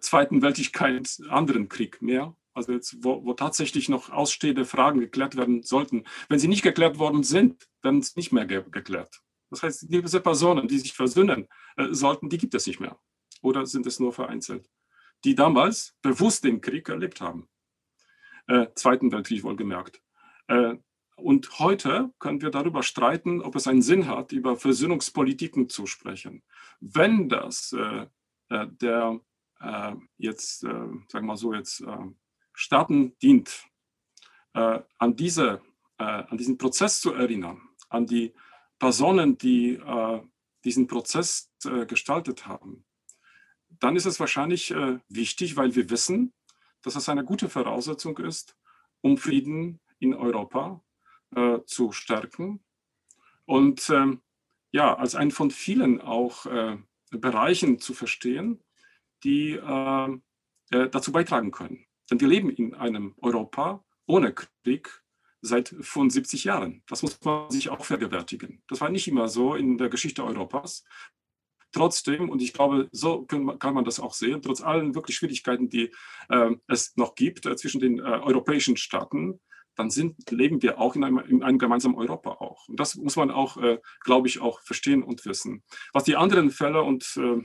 [0.00, 5.36] Zweiten Weltkrieg keinen anderen Krieg mehr also jetzt, wo, wo, tatsächlich noch ausstehende Fragen geklärt
[5.36, 6.04] werden sollten.
[6.30, 9.20] Wenn sie nicht geklärt worden sind, werden sie nicht mehr ge geklärt.
[9.50, 12.98] Das heißt, diese Personen, die sich versöhnen äh, sollten, die gibt es nicht mehr.
[13.42, 14.68] Oder sind es nur vereinzelt?
[15.24, 17.46] Die damals bewusst den Krieg erlebt haben.
[18.48, 20.00] Äh, Zweiten Weltkrieg wohlgemerkt.
[21.16, 25.86] Äh, und heute können wir darüber streiten, ob es einen Sinn hat, über Versöhnungspolitiken zu
[25.86, 26.42] sprechen.
[26.80, 28.06] Wenn das äh,
[28.48, 29.20] äh der
[29.60, 31.82] äh, jetzt, äh, sagen wir mal so, jetzt
[32.52, 33.66] Staaten dient,
[34.54, 35.60] an, diese,
[35.98, 38.32] an diesen Prozess zu erinnern, an die
[38.78, 39.78] Personen, die
[40.64, 41.52] diesen Prozess
[41.86, 42.86] gestaltet haben,
[43.68, 44.74] dann ist es wahrscheinlich
[45.10, 46.32] wichtig, weil wir wissen,
[46.80, 48.56] dass es eine gute Voraussetzung ist,
[49.02, 50.82] um Frieden in Europa
[51.36, 52.60] äh, zu stärken.
[53.44, 54.22] Und ähm,
[54.72, 56.76] ja, als einen von vielen auch äh,
[57.10, 58.62] Bereichen zu verstehen,
[59.22, 60.08] die äh,
[60.70, 61.86] äh dazu beitragen können.
[62.10, 65.02] Denn wir leben in einem Europa ohne Krieg
[65.42, 66.82] seit 75 Jahren.
[66.88, 68.62] Das muss man sich auch vergewärtigen.
[68.68, 70.84] Das war nicht immer so in der Geschichte Europas.
[71.72, 75.92] Trotzdem, und ich glaube, so kann man das auch sehen, trotz allen wirklich Schwierigkeiten, die
[76.28, 79.40] äh, es noch gibt äh, zwischen den äh, europäischen Staaten,
[79.76, 82.66] dann sind, leben wir auch in einem, in einem gemeinsamen Europa auch.
[82.68, 85.62] Und das muss man auch, äh, glaube ich, auch verstehen und wissen.
[85.92, 87.42] Was die anderen Fälle und äh,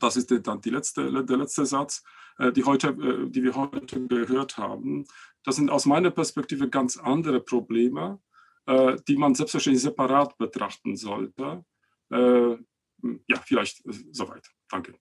[0.00, 2.02] das ist dann die letzte, der letzte Satz,
[2.38, 5.04] äh, die, heute, äh, die wir heute gehört haben.
[5.44, 8.20] Das sind aus meiner Perspektive ganz andere Probleme,
[8.66, 11.64] äh, die man selbstverständlich separat betrachten sollte.
[12.10, 12.56] Äh,
[13.28, 13.82] ja, vielleicht
[14.12, 14.46] soweit.
[14.70, 14.94] Danke.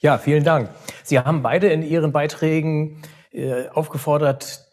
[0.00, 0.68] Ja, vielen Dank.
[1.04, 3.00] Sie haben beide in Ihren Beiträgen
[3.72, 4.69] aufgefordert,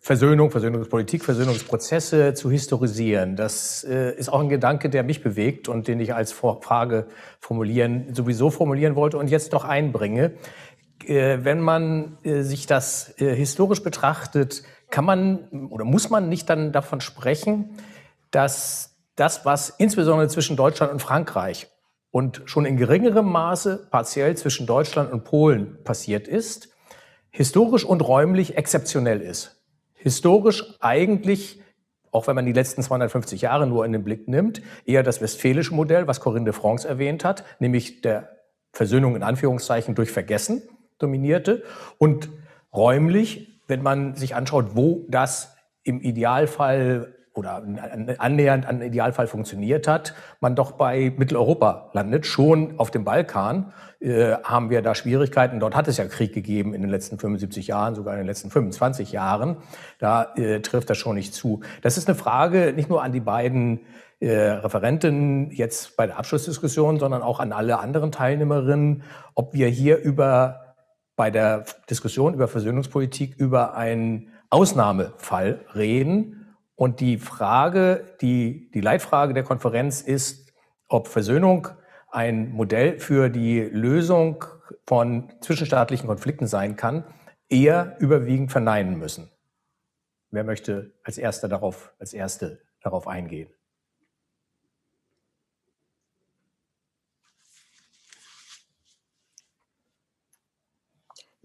[0.00, 3.36] Versöhnung, Versöhnungspolitik, Versöhnungsprozesse zu historisieren.
[3.36, 7.08] Das äh, ist auch ein Gedanke, der mich bewegt und den ich als Frage
[7.40, 10.32] formulieren, sowieso formulieren wollte und jetzt noch einbringe.
[11.06, 16.72] Äh, wenn man äh, sich das historisch betrachtet, kann man oder muss man nicht dann
[16.72, 17.76] davon sprechen,
[18.30, 21.68] dass das, was insbesondere zwischen Deutschland und Frankreich
[22.10, 26.73] und schon in geringerem Maße partiell zwischen Deutschland und Polen passiert ist,
[27.34, 29.60] historisch und räumlich exzeptionell ist.
[29.94, 31.60] Historisch eigentlich,
[32.12, 35.74] auch wenn man die letzten 250 Jahre nur in den Blick nimmt, eher das westfälische
[35.74, 38.36] Modell, was Corinne de France erwähnt hat, nämlich der
[38.72, 40.62] Versöhnung in Anführungszeichen durch Vergessen
[40.98, 41.64] dominierte
[41.98, 42.30] und
[42.72, 47.62] räumlich, wenn man sich anschaut, wo das im Idealfall oder
[48.18, 52.26] annähernd an Idealfall funktioniert hat, man doch bei Mitteleuropa landet.
[52.26, 55.58] Schon auf dem Balkan äh, haben wir da Schwierigkeiten.
[55.58, 58.50] Dort hat es ja Krieg gegeben in den letzten 75 Jahren, sogar in den letzten
[58.50, 59.56] 25 Jahren.
[59.98, 61.60] Da äh, trifft das schon nicht zu.
[61.82, 63.80] Das ist eine Frage nicht nur an die beiden
[64.20, 69.02] äh, Referenten jetzt bei der Abschlussdiskussion, sondern auch an alle anderen Teilnehmerinnen,
[69.34, 70.60] ob wir hier über
[71.16, 76.43] bei der Diskussion über Versöhnungspolitik über einen Ausnahmefall reden
[76.76, 80.52] und die Frage, die, die Leitfrage der Konferenz ist,
[80.88, 81.68] ob Versöhnung
[82.10, 84.44] ein Modell für die Lösung
[84.86, 87.04] von zwischenstaatlichen Konflikten sein kann,
[87.48, 89.30] eher überwiegend verneinen müssen.
[90.30, 93.50] Wer möchte als Erster darauf, als Erste darauf eingehen?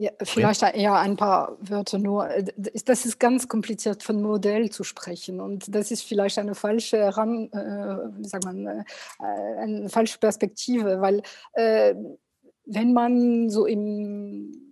[0.02, 2.30] Ja, vielleicht eher ein paar Wörter nur.
[2.30, 2.46] Äh,
[2.86, 5.42] das ist ganz kompliziert, von Modell zu sprechen.
[5.42, 8.84] Und das ist vielleicht eine falsche, Ran, äh, sagt man, äh,
[9.20, 11.96] eine falsche Perspektive, weil äh,
[12.66, 14.69] wenn man so im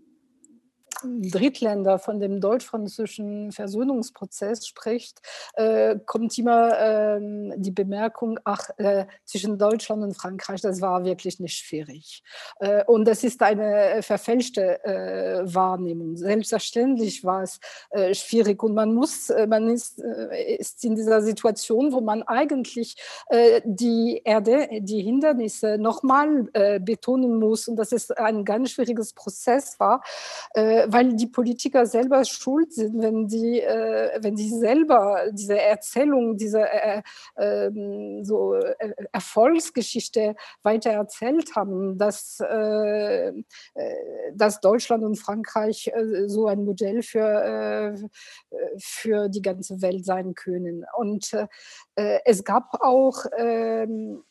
[1.22, 5.22] Drittländer von dem deutsch-französischen Versöhnungsprozess spricht,
[5.54, 7.20] äh, kommt immer äh,
[7.58, 12.24] die Bemerkung, ach, äh, zwischen Deutschland und Frankreich, das war wirklich nicht schwierig.
[12.60, 16.18] Äh, und das ist eine verfälschte äh, Wahrnehmung.
[16.18, 17.60] Selbstverständlich war es
[17.92, 22.96] äh, schwierig und man muss, man ist, ist, in dieser Situation, wo man eigentlich
[23.64, 26.44] die Erde, die Hindernisse nochmal
[26.82, 30.02] betonen muss und dass es ein ganz schwieriges Prozess war
[30.54, 36.62] weil die Politiker selber schuld sind, wenn die, äh, wenn die selber diese Erzählung, diese
[36.62, 37.02] äh,
[37.38, 43.34] ähm, so äh, Erfolgsgeschichte weiter erzählt haben, dass, äh, äh,
[44.34, 47.98] dass Deutschland und Frankreich äh, so ein Modell für,
[48.78, 50.86] für die ganze Welt sein können.
[50.98, 51.32] Und
[51.96, 54.24] es gab auch ähm,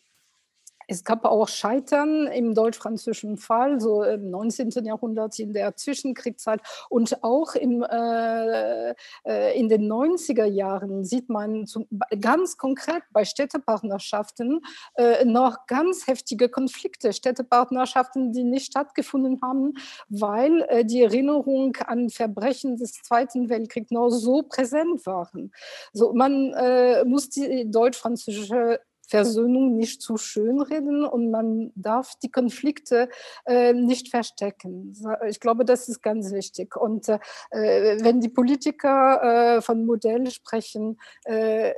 [0.89, 4.71] Es gab auch Scheitern im deutsch-französischen Fall, so im 19.
[4.85, 8.91] Jahrhundert, in der Zwischenkriegszeit und auch im, äh,
[9.25, 11.87] äh in den 90er Jahren sieht man zum,
[12.21, 14.61] ganz konkret bei Städtepartnerschaften
[14.97, 19.75] äh, noch ganz heftige Konflikte, Städtepartnerschaften, die nicht stattgefunden haben,
[20.09, 25.53] weil äh, die Erinnerung an Verbrechen des Zweiten Weltkriegs noch so präsent waren.
[25.93, 32.31] So, man äh, muss die deutsch-französische Versöhnung nicht zu schön reden und man darf die
[32.31, 33.09] Konflikte
[33.45, 34.97] äh, nicht verstecken.
[35.29, 36.77] Ich glaube, das ist ganz wichtig.
[36.77, 37.19] Und äh,
[37.51, 41.73] wenn die Politiker äh, von Modell sprechen, äh,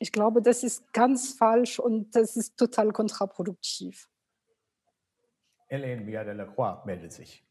[0.00, 4.08] ich glaube, das ist ganz falsch und das ist total kontraproduktiv.
[5.68, 7.44] Hélène Villa de la Croix meldet sich.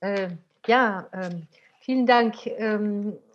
[0.00, 0.30] Äh,
[0.66, 1.48] ja, ähm,
[1.80, 2.46] vielen Dank.
[2.46, 3.27] Ähm, äh,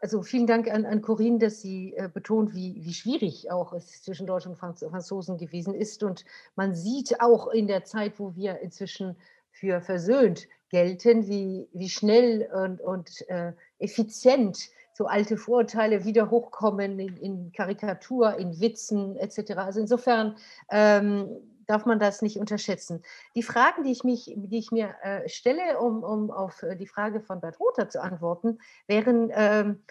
[0.00, 4.02] also vielen Dank an, an Corinne, dass sie äh, betont, wie, wie schwierig auch es
[4.02, 6.02] zwischen Deutschen und Franz Franzosen gewesen ist.
[6.02, 9.16] Und man sieht auch in der Zeit, wo wir inzwischen
[9.50, 16.98] für versöhnt gelten, wie, wie schnell und, und äh, effizient so alte Vorurteile wieder hochkommen
[16.98, 19.52] in, in Karikatur, in Witzen etc.
[19.56, 20.36] Also insofern
[20.70, 21.28] ähm,
[21.68, 23.02] darf man das nicht unterschätzen.
[23.34, 26.86] Die Fragen, die ich, mich, die ich mir äh, stelle, um, um auf äh, die
[26.86, 29.84] Frage von Bert Rother zu antworten, wären, ähm,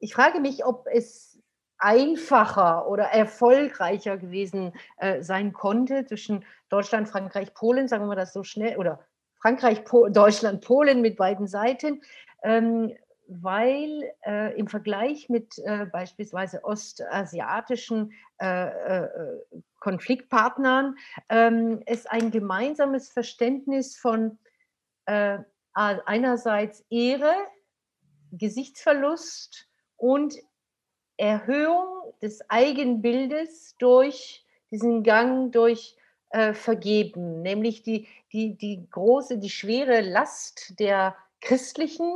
[0.00, 1.38] ich frage mich, ob es
[1.78, 8.32] einfacher oder erfolgreicher gewesen äh, sein konnte zwischen Deutschland, Frankreich, Polen, sagen wir mal das
[8.32, 9.00] so schnell, oder
[9.40, 12.02] Frankreich, po Deutschland, Polen mit beiden Seiten,
[12.42, 19.08] ähm, weil äh, im Vergleich mit äh, beispielsweise ostasiatischen äh, äh
[19.80, 20.96] Konfliktpartnern
[21.28, 24.38] ähm, es ein gemeinsames Verständnis von
[25.04, 25.38] äh,
[25.74, 27.34] einerseits Ehre,
[28.32, 30.36] Gesichtsverlust und
[31.18, 35.96] Erhöhung des Eigenbildes durch diesen Gang durch
[36.30, 42.12] äh, Vergeben, nämlich die, die, die große, die schwere Last der christlichen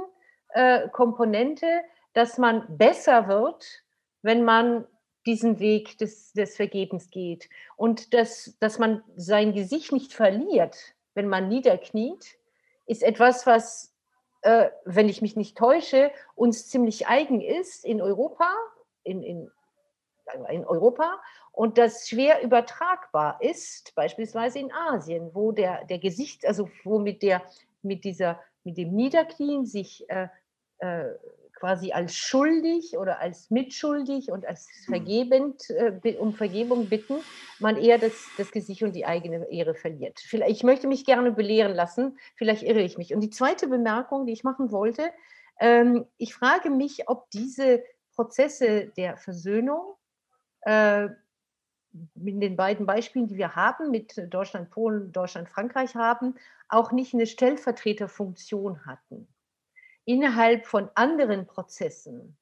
[0.58, 1.82] äh, Komponente,
[2.14, 3.84] dass man besser wird,
[4.22, 4.88] wenn man
[5.24, 7.48] diesen Weg des, des Vergebens geht.
[7.76, 12.38] Und dass, dass man sein Gesicht nicht verliert, wenn man niederkniet,
[12.86, 13.94] ist etwas, was,
[14.42, 18.52] äh, wenn ich mich nicht täusche, uns ziemlich eigen ist in Europa,
[19.04, 19.52] in, in,
[20.50, 21.20] in Europa
[21.52, 27.22] und das schwer übertragbar ist, beispielsweise in Asien, wo der, der Gesicht, also wo mit,
[27.22, 27.42] der,
[27.82, 30.26] mit, dieser, mit dem Niederknien sich äh,
[30.78, 31.14] äh,
[31.58, 34.94] quasi als schuldig oder als mitschuldig und als hm.
[34.94, 37.18] vergebend, äh, um Vergebung bitten,
[37.58, 40.20] man eher das, das Gesicht und die eigene Ehre verliert.
[40.20, 43.14] Vielleicht, ich möchte mich gerne belehren lassen, vielleicht irre ich mich.
[43.14, 45.10] Und die zweite Bemerkung, die ich machen wollte,
[45.58, 47.82] ähm, ich frage mich, ob diese
[48.14, 49.96] Prozesse der Versöhnung
[50.62, 51.08] äh,
[52.14, 56.36] in den beiden Beispielen, die wir haben, mit Deutschland, Polen, Deutschland, Frankreich haben,
[56.68, 59.26] auch nicht eine Stellvertreterfunktion hatten
[60.08, 62.34] innerhalb von anderen Prozessen,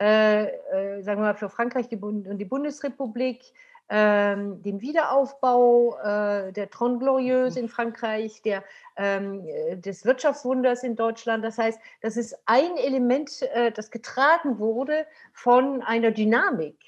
[0.00, 3.42] äh, äh, sagen wir mal für Frankreich die Bund und die Bundesrepublik,
[3.88, 8.64] äh, den Wiederaufbau äh, der Tron Glorieuse in Frankreich, der,
[8.96, 9.44] ähm,
[9.82, 11.44] des Wirtschaftswunders in Deutschland.
[11.44, 16.78] Das heißt, das ist ein Element, äh, das getragen wurde von einer Dynamik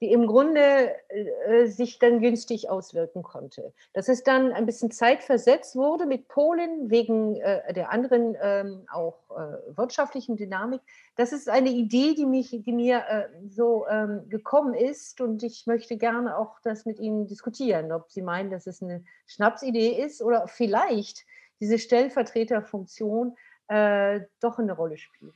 [0.00, 3.72] die im Grunde äh, sich dann günstig auswirken konnte.
[3.92, 9.18] Dass es dann ein bisschen zeitversetzt wurde mit Polen wegen äh, der anderen ähm, auch
[9.30, 10.80] äh, wirtschaftlichen Dynamik.
[11.16, 15.66] Das ist eine Idee, die, mich, die mir äh, so ähm, gekommen ist und ich
[15.66, 20.22] möchte gerne auch das mit Ihnen diskutieren, ob Sie meinen, dass es eine Schnapsidee ist
[20.22, 21.26] oder vielleicht
[21.60, 23.36] diese Stellvertreterfunktion
[23.68, 25.34] äh, doch eine Rolle spielt.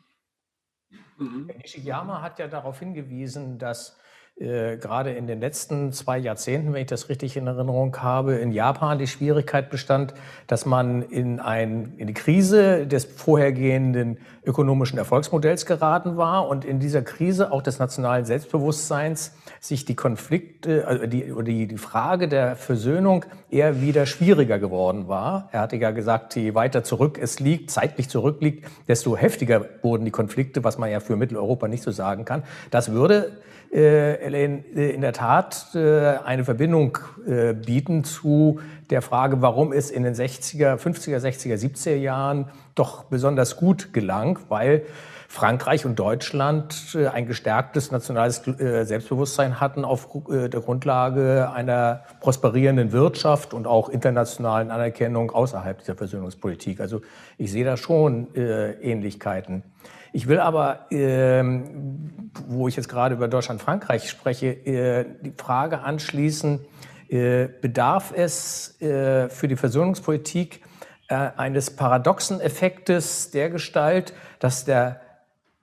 [1.19, 1.51] Mhm.
[1.59, 3.99] Nishiyama hat ja darauf hingewiesen, dass
[4.37, 8.51] äh, gerade in den letzten zwei Jahrzehnten, wenn ich das richtig in Erinnerung habe, in
[8.51, 10.13] Japan die Schwierigkeit bestand,
[10.49, 16.81] dass man in, ein, in die Krise des vorhergehenden ökonomischen Erfolgsmodells geraten war und in
[16.81, 22.57] dieser Krise auch des nationalen Selbstbewusstseins sich die Konflikte, also die, die, die Frage der
[22.57, 25.49] Versöhnung eher wieder schwieriger geworden war.
[25.53, 30.11] Er hatte ja gesagt, je weiter zurück es liegt, zeitlich zurückliegt, desto heftiger wurden die
[30.11, 32.43] Konflikte, was man ja für Mitteleuropa nicht so sagen kann.
[32.73, 33.31] Das würde
[33.75, 38.61] äh, in der Tat äh, eine Verbindung äh, bieten zu
[38.91, 44.39] der Frage, warum es in den 60er, 50er, 60er, 70er Jahren doch besonders gut gelang,
[44.49, 44.83] weil
[45.29, 53.67] Frankreich und Deutschland ein gestärktes nationales Selbstbewusstsein hatten auf der Grundlage einer prosperierenden Wirtschaft und
[53.67, 56.79] auch internationalen Anerkennung außerhalb dieser Versöhnungspolitik.
[56.79, 57.01] Also
[57.37, 59.65] ich sehe da schon Ähnlichkeiten.
[60.15, 66.61] Ich will aber, ähm, wo ich jetzt gerade über Deutschland-Frankreich spreche, äh, die Frage anschließen,
[67.09, 70.61] äh, bedarf es äh, für die Versöhnungspolitik
[71.09, 75.01] äh, eines paradoxen Effektes der Gestalt, dass der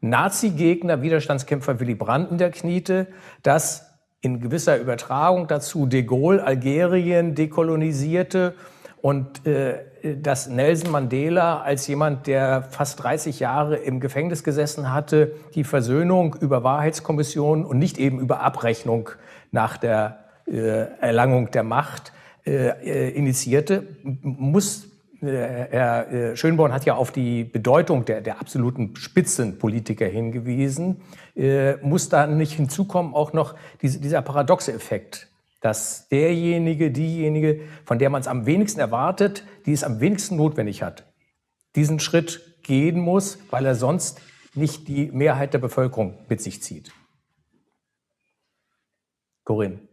[0.01, 3.07] Nazi-Gegner, Widerstandskämpfer Willy Brandt niederkniete,
[3.43, 8.55] dass in gewisser Übertragung dazu de Gaulle Algerien dekolonisierte
[9.01, 15.33] und äh, dass Nelson Mandela als jemand, der fast 30 Jahre im Gefängnis gesessen hatte,
[15.53, 19.09] die Versöhnung über Wahrheitskommission und nicht eben über Abrechnung
[19.51, 22.13] nach der äh, Erlangung der Macht
[22.45, 24.87] äh, äh initiierte, muss
[25.23, 30.99] Herr Schönborn hat ja auf die Bedeutung der, der absoluten Spitzenpolitiker hingewiesen.
[31.83, 35.27] Muss da nicht hinzukommen auch noch diese, dieser paradoxe Effekt,
[35.61, 40.83] dass derjenige, diejenige, von der man es am wenigsten erwartet, die es am wenigsten notwendig
[40.83, 41.05] hat,
[41.75, 44.21] diesen Schritt gehen muss, weil er sonst
[44.53, 46.91] nicht die Mehrheit der Bevölkerung mit sich zieht.
[49.43, 49.87] Corinne.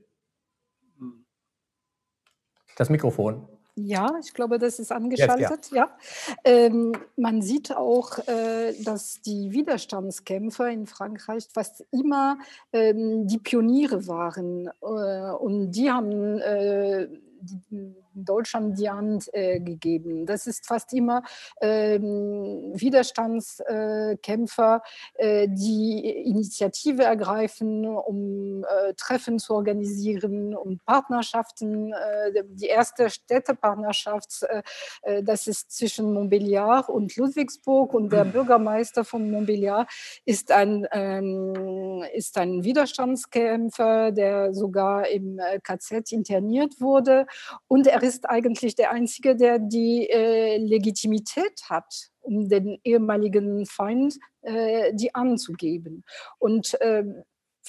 [2.77, 3.49] Das Mikrofon.
[3.87, 5.51] Ja, ich glaube, das ist angeschaltet.
[5.51, 5.77] Jetzt, ja.
[5.77, 6.41] ja.
[6.45, 12.39] Ähm, man sieht auch, äh, dass die Widerstandskämpfer in Frankreich fast immer
[12.73, 14.69] ähm, die Pioniere waren.
[14.83, 17.09] Äh, und die haben äh,
[17.41, 17.95] die,
[18.25, 20.27] Deutschland die Hand äh, gegeben.
[20.27, 21.23] Das ist fast immer
[21.61, 24.83] ähm, Widerstandskämpfer,
[25.15, 31.93] äh, die Initiative ergreifen, um äh, Treffen zu organisieren, um Partnerschaften.
[31.93, 34.63] Äh, die erste Städtepartnerschaft, äh,
[35.03, 39.87] äh, das ist zwischen Montbéliard und Ludwigsburg und der Bürgermeister von Montbéliard
[40.25, 47.27] ist ein, ähm, ist ein Widerstandskämpfer, der sogar im KZ interniert wurde
[47.67, 54.19] und er ist eigentlich der Einzige, der die äh, Legitimität hat, um den ehemaligen Feind
[54.43, 56.05] äh, die anzugeben.
[56.39, 57.05] Und äh,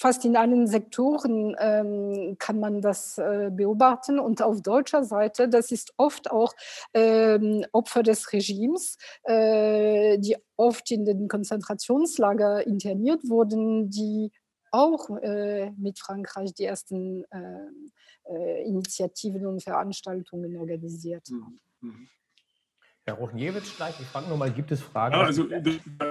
[0.00, 4.18] fast in allen Sektoren ähm, kann man das äh, beobachten.
[4.18, 6.54] Und auf deutscher Seite, das ist oft auch
[6.94, 14.32] ähm, Opfer des Regimes, äh, die oft in den Konzentrationslager interniert wurden, die
[14.70, 17.90] auch äh, mit Frankreich die ersten ähm,
[18.28, 21.60] äh, Initiativen und Veranstaltungen organisiert haben.
[21.80, 21.88] Mhm.
[21.88, 22.08] mhm.
[23.06, 25.14] Herr Rochniewicz, gleich, ich frage nochmal, gibt es Fragen?
[25.14, 25.48] Ja, also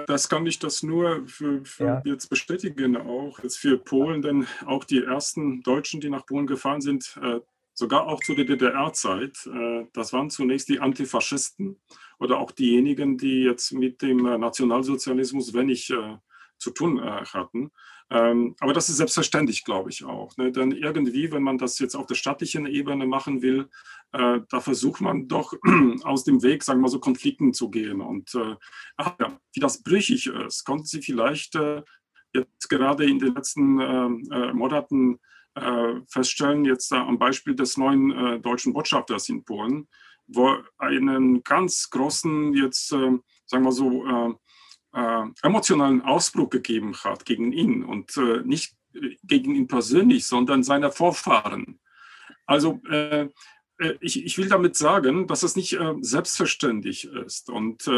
[0.06, 2.02] das kann ich das nur für, für ja.
[2.04, 6.80] jetzt bestätigen, auch jetzt für Polen, denn auch die ersten Deutschen, die nach Polen gefahren
[6.80, 7.40] sind, äh,
[7.74, 11.80] sogar auch zu der DDR-Zeit, äh, das waren zunächst die Antifaschisten
[12.18, 15.90] oder auch diejenigen, die jetzt mit dem Nationalsozialismus wenig
[16.58, 17.70] zu tun hatten.
[18.12, 20.36] Ähm, aber das ist selbstverständlich, glaube ich auch.
[20.36, 20.50] Ne?
[20.50, 23.68] Denn irgendwie, wenn man das jetzt auf der staatlichen Ebene machen will,
[24.12, 25.54] äh, da versucht man doch
[26.02, 28.00] aus dem Weg, sagen wir mal so, Konflikten zu gehen.
[28.00, 28.56] Und äh,
[28.96, 31.82] ach ja, wie das brüchig ist, konnten Sie vielleicht äh,
[32.34, 35.20] jetzt gerade in den letzten ähm, äh, Monaten
[35.54, 39.88] äh, feststellen, jetzt am Beispiel des neuen äh, deutschen Botschafters in Polen,
[40.26, 43.22] wo einen ganz großen, jetzt sagen
[43.64, 44.38] wir so,
[44.92, 50.62] äh, emotionalen Ausbruch gegeben hat gegen ihn und äh, nicht äh, gegen ihn persönlich, sondern
[50.62, 51.80] seine Vorfahren.
[52.46, 53.28] Also äh,
[53.78, 57.50] äh, ich, ich, will damit sagen, dass es nicht äh, selbstverständlich ist.
[57.50, 57.88] Und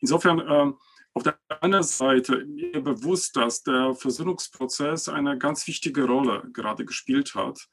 [0.00, 0.76] insofern
[1.12, 7.34] auf der anderen Seite mir bewusst, dass der Versöhnungsprozess eine ganz wichtige Rolle gerade gespielt
[7.34, 7.68] hat.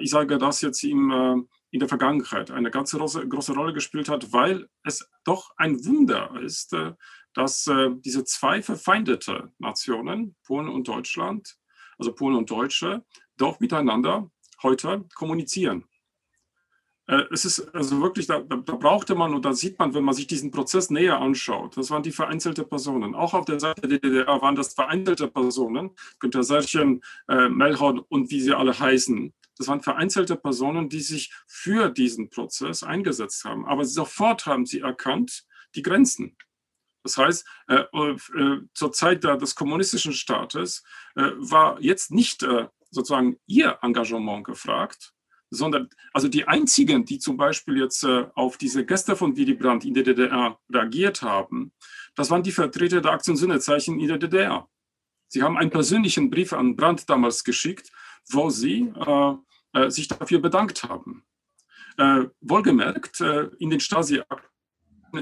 [0.00, 4.30] ich sage das jetzt im, in der Vergangenheit eine ganz große, große Rolle gespielt hat,
[4.32, 6.76] weil es doch ein Wunder ist,
[7.36, 11.56] dass äh, diese zwei verfeindete Nationen, Polen und Deutschland,
[11.98, 13.04] also Polen und Deutsche,
[13.36, 14.30] doch miteinander
[14.62, 15.84] heute kommunizieren.
[17.08, 20.14] Äh, es ist also wirklich, da, da, brauchte man und da sieht man, wenn man
[20.14, 23.14] sich diesen Prozess näher anschaut, das waren die vereinzelte Personen.
[23.14, 28.30] Auch auf der Seite der DDR waren das vereinzelte Personen, Günter Serchen, äh, Melchon und
[28.30, 29.34] wie sie alle heißen.
[29.58, 33.66] Das waren vereinzelte Personen, die sich für diesen Prozess eingesetzt haben.
[33.66, 36.36] Aber sofort haben sie erkannt, die Grenzen.
[37.06, 40.82] Das heißt, äh, äh, zur Zeit des kommunistischen Staates
[41.14, 42.44] äh, war jetzt nicht
[42.90, 45.12] sozusagen ihr Engagement gefragt,
[45.50, 48.04] sondern also die einzigen, die zum Beispiel jetzt
[48.34, 51.72] auf diese Gäste von Willy Brandt in der DDR reagiert haben,
[52.16, 54.68] das waren die Vertreter der Aktion Sinnezeichen in der DDR.
[55.28, 57.92] Sie haben einen persönlichen Brief an Brandt damals geschickt,
[58.28, 58.92] wo sie
[59.72, 61.24] äh, sich dafür bedankt haben.
[61.98, 64.55] Äh, wohlgemerkt, äh, in den Stasi-Akten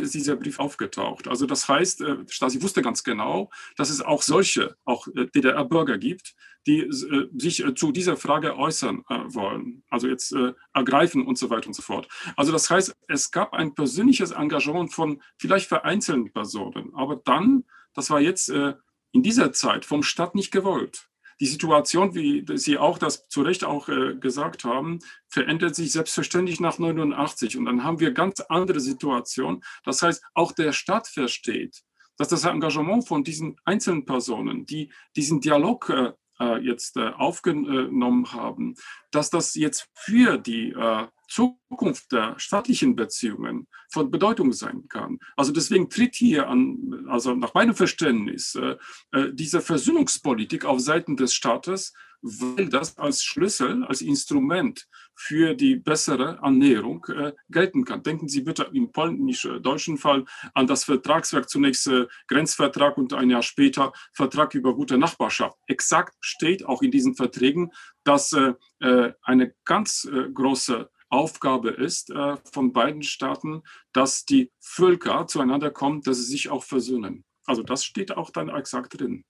[0.02, 1.28] ist dieser Brief aufgetaucht.
[1.28, 5.98] Also das heißt, äh, Stasi wusste ganz genau, dass es auch solche, auch äh, DDR-Bürger
[5.98, 6.34] gibt,
[6.66, 10.34] die äh, sich zu dieser Frage äußern wollen, also jetzt
[10.72, 12.08] ergreifen und so weiter und so fort.
[12.36, 18.10] Also das heißt, es gab ein persönliches Engagement von vielleicht vereinzelten Personen, aber dann das
[18.10, 21.08] war jetzt in dieser Zeit vom Staat nicht gewollt.
[21.40, 26.60] Die Situation, wie Sie auch das zu Recht auch äh, gesagt haben, verändert sich selbstverständlich
[26.60, 27.56] nach 89.
[27.56, 29.62] Und dann haben wir ganz andere Situationen.
[29.84, 31.82] Das heißt, auch der Staat versteht,
[32.16, 36.12] dass das Engagement von diesen einzelnen Personen, die diesen Dialog äh,
[36.60, 38.74] jetzt äh, aufgenommen haben,
[39.10, 45.18] dass das jetzt für die äh, Zukunft der staatlichen Beziehungen von Bedeutung sein kann.
[45.36, 48.76] Also deswegen tritt hier an, also nach meinem Verständnis, äh,
[49.12, 55.76] äh, diese Versöhnungspolitik auf Seiten des Staates, weil das als Schlüssel, als Instrument für die
[55.76, 58.02] bessere Annäherung äh, gelten kann.
[58.02, 63.42] Denken Sie bitte im polnisch-deutschen Fall an das Vertragswerk, zunächst äh, Grenzvertrag und ein Jahr
[63.42, 65.58] später Vertrag über gute Nachbarschaft.
[65.66, 67.70] Exakt steht auch in diesen Verträgen,
[68.04, 73.62] dass äh, äh eine ganz äh, große Aufgabe ist äh, von beiden Staaten,
[73.92, 77.24] dass die Völker zueinander kommen, dass sie sich auch versöhnen.
[77.46, 79.24] Also das steht auch dann exakt drin.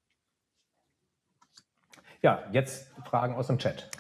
[2.22, 3.91] Ja, jetzt Fragen aus dem Chat.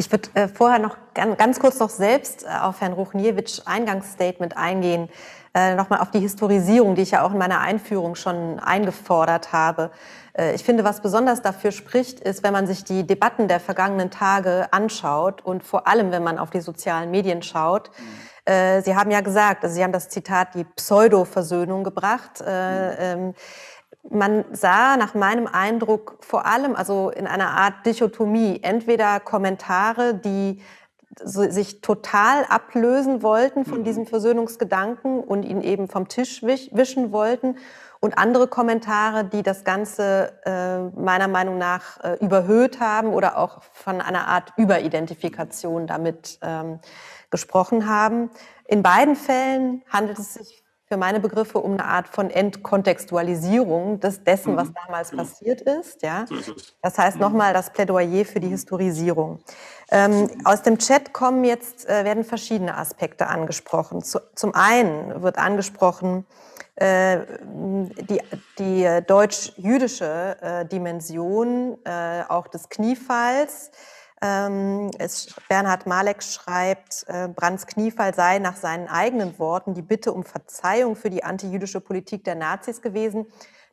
[0.00, 5.08] Ich würde äh, vorher noch ganz, kurz noch selbst äh, auf Herrn Ruchniewicz Eingangsstatement eingehen,
[5.54, 9.90] äh, nochmal auf die Historisierung, die ich ja auch in meiner Einführung schon eingefordert habe.
[10.38, 14.12] Äh, ich finde, was besonders dafür spricht, ist, wenn man sich die Debatten der vergangenen
[14.12, 17.90] Tage anschaut und vor allem, wenn man auf die sozialen Medien schaut.
[17.98, 18.82] Mhm.
[18.82, 22.40] Sie haben ja gesagt, also Sie haben das Zitat die Pseudo-Versöhnung gebracht.
[22.40, 23.34] Mhm.
[24.10, 30.60] Man sah nach meinem Eindruck vor allem, also in einer Art Dichotomie, entweder Kommentare, die
[31.24, 33.84] sich total ablösen wollten von mhm.
[33.84, 37.56] diesem Versöhnungsgedanken und ihn eben vom Tisch wischen wollten
[38.00, 43.62] und andere Kommentare, die das Ganze äh, meiner Meinung nach äh, überhöht haben oder auch
[43.72, 46.78] von einer Art Überidentifikation damit ähm,
[47.30, 48.30] gesprochen haben.
[48.66, 54.24] In beiden Fällen handelt es sich für meine Begriffe um eine Art von Entkontextualisierung des,
[54.24, 54.74] dessen, was mhm.
[54.86, 55.22] damals genau.
[55.22, 56.02] passiert ist.
[56.02, 56.24] Ja?
[56.82, 57.22] Das heißt mhm.
[57.22, 59.40] nochmal das Plädoyer für die Historisierung.
[59.90, 64.02] Ähm, aus dem Chat kommen jetzt, äh, werden verschiedene Aspekte angesprochen.
[64.02, 66.26] Zu, zum einen wird angesprochen,
[66.76, 68.20] äh, die,
[68.58, 73.70] die deutsch-jüdische äh, Dimension äh, auch des Kniefalls.
[74.20, 80.12] Ähm, es, Bernhard Malek schreibt, äh, Brands Kniefall sei nach seinen eigenen Worten die Bitte
[80.12, 83.26] um Verzeihung für die antijüdische Politik der Nazis gewesen.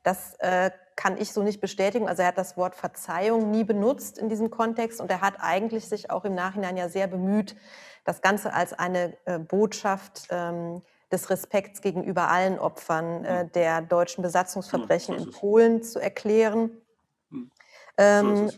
[0.03, 2.07] Das äh, kann ich so nicht bestätigen.
[2.07, 5.87] Also er hat das Wort Verzeihung nie benutzt in diesem Kontext und er hat eigentlich
[5.87, 7.55] sich auch im Nachhinein ja sehr bemüht,
[8.03, 14.21] das Ganze als eine äh, Botschaft ähm, des Respekts gegenüber allen Opfern äh, der deutschen
[14.21, 16.69] Besatzungsverbrechen in Polen zu erklären.
[17.97, 18.51] Ähm,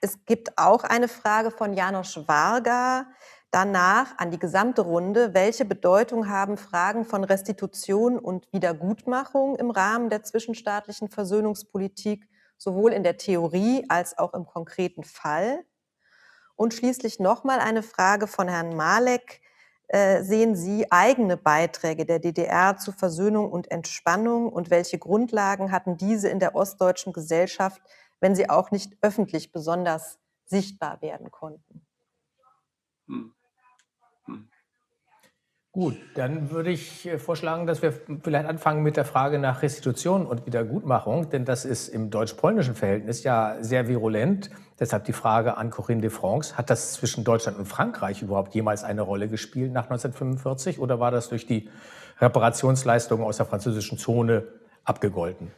[0.00, 3.06] es gibt auch eine Frage von Janosch Varga
[3.50, 5.34] danach an die gesamte Runde.
[5.34, 12.28] Welche Bedeutung haben Fragen von Restitution und Wiedergutmachung im Rahmen der zwischenstaatlichen Versöhnungspolitik,
[12.58, 15.64] sowohl in der Theorie als auch im konkreten Fall?
[16.54, 19.40] Und schließlich nochmal eine Frage von Herrn Malek.
[19.90, 25.96] Äh, sehen Sie eigene Beiträge der DDR zu Versöhnung und Entspannung und welche Grundlagen hatten
[25.96, 27.80] diese in der ostdeutschen Gesellschaft
[28.20, 31.86] wenn sie auch nicht öffentlich besonders sichtbar werden konnten.
[33.06, 33.34] Hm.
[34.24, 34.48] Hm.
[35.72, 40.26] Gut, dann würde ich äh, vorschlagen, dass wir vielleicht anfangen mit der Frage nach Restitution
[40.26, 44.50] und Wiedergutmachung, denn das ist im deutsch-polnischen Verhältnis ja sehr virulent.
[44.80, 48.82] Deshalb die Frage an Corinne de France, hat das zwischen Deutschland und Frankreich überhaupt jemals
[48.82, 51.68] eine Rolle gespielt nach 1945 oder war das durch die
[52.20, 54.48] Reparationsleistungen aus der französischen Zone
[54.84, 55.52] abgegolten?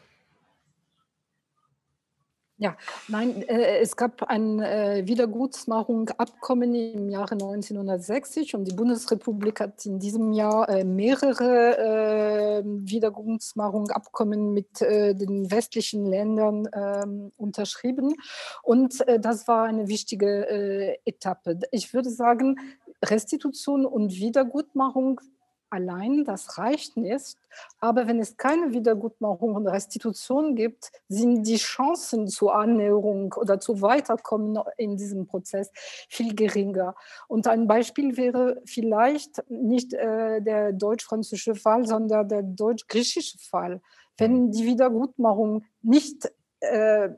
[2.63, 2.77] Ja,
[3.09, 9.99] nein, äh, es gab ein äh, Wiedergutmachungsabkommen im Jahre 1960 und die Bundesrepublik hat in
[9.99, 18.15] diesem Jahr äh, mehrere äh, Wiedergutmachungsabkommen mit äh, den westlichen Ländern ähm, unterschrieben
[18.63, 21.61] und äh, das war eine wichtige Etappe.
[21.73, 22.57] Ich würde sagen,
[23.03, 25.23] Restitution und Wiedergutmachung
[25.71, 27.37] allein, das reicht nicht.
[27.81, 33.81] Aber wenn es keine Wiedergutmachung und Restitution gibt, sind die Chancen zur Annäherung oder zu
[33.81, 35.71] Weiterkommen in diesem Prozess
[36.09, 36.95] viel geringer.
[37.29, 43.81] Und ein Beispiel wäre vielleicht nicht äh, der deutsch-französische Fall, sondern der deutsch-griechische Fall.
[44.19, 47.11] Wenn die Wiedergutmachung nicht äh,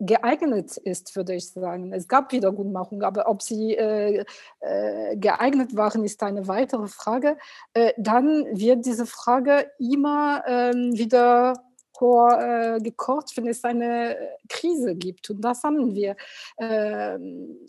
[0.00, 1.92] geeignet ist, würde ich sagen.
[1.92, 4.24] Es gab Wiedergutmachung, aber ob sie äh,
[4.60, 7.36] äh, geeignet waren, ist eine weitere Frage.
[7.72, 11.54] Äh, dann wird diese Frage immer ähm, wieder
[12.00, 14.16] äh, gekocht, wenn es eine
[14.48, 15.30] Krise gibt.
[15.30, 16.16] Und das haben wir
[16.56, 17.14] äh,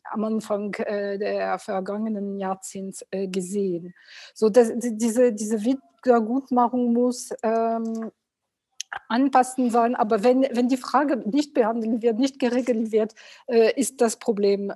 [0.05, 3.93] am Anfang äh, der vergangenen Jahrzehnte äh, gesehen.
[4.33, 8.11] So, dass, diese, diese Wiedergutmachung muss ähm,
[9.07, 9.95] anpassen sollen.
[9.95, 13.13] Aber wenn, wenn die Frage nicht behandelt wird, nicht geregelt wird,
[13.47, 14.75] äh, ist das Problem äh,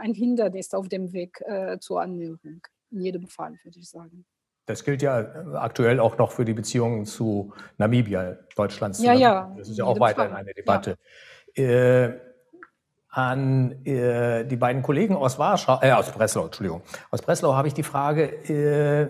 [0.00, 2.62] ein Hindernis auf dem Weg äh, zur Annäherung.
[2.90, 4.24] In jedem Fall, würde ich sagen.
[4.66, 5.18] Das gilt ja
[5.56, 9.02] aktuell auch noch für die Beziehungen zu Namibia, Deutschlands.
[9.02, 9.54] Ja, ja.
[9.58, 10.96] Das ist ja auch weiterhin eine Debatte.
[11.56, 11.64] Ja.
[11.64, 12.20] Äh,
[13.10, 17.74] an äh, die beiden Kollegen aus Warschau, äh, aus Breslau, Entschuldigung, aus Breslau habe ich
[17.74, 19.08] die Frage, äh,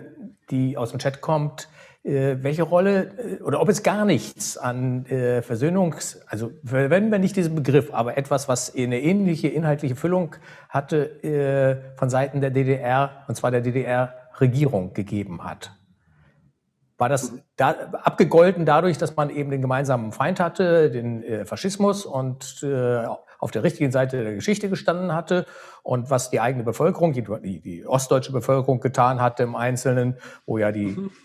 [0.51, 5.05] die aus dem Chat kommt, äh, welche Rolle äh, oder ob es gar nichts an
[5.07, 10.35] äh, Versöhnungs, also verwenden wir nicht diesen Begriff, aber etwas, was eine ähnliche inhaltliche Füllung
[10.69, 15.71] hatte äh, von Seiten der DDR, und zwar der DDR-Regierung gegeben hat.
[16.97, 17.71] War das da,
[18.03, 23.03] abgegolten dadurch, dass man eben den gemeinsamen Feind hatte, den äh, Faschismus und äh,
[23.39, 25.45] auf der richtigen Seite der Geschichte gestanden hatte
[25.83, 30.71] und was die eigene Bevölkerung, die, die ostdeutsche Bevölkerung getan hatte im Einzelnen, wo ja
[30.71, 31.05] die mhm.
[31.07, 31.24] äh,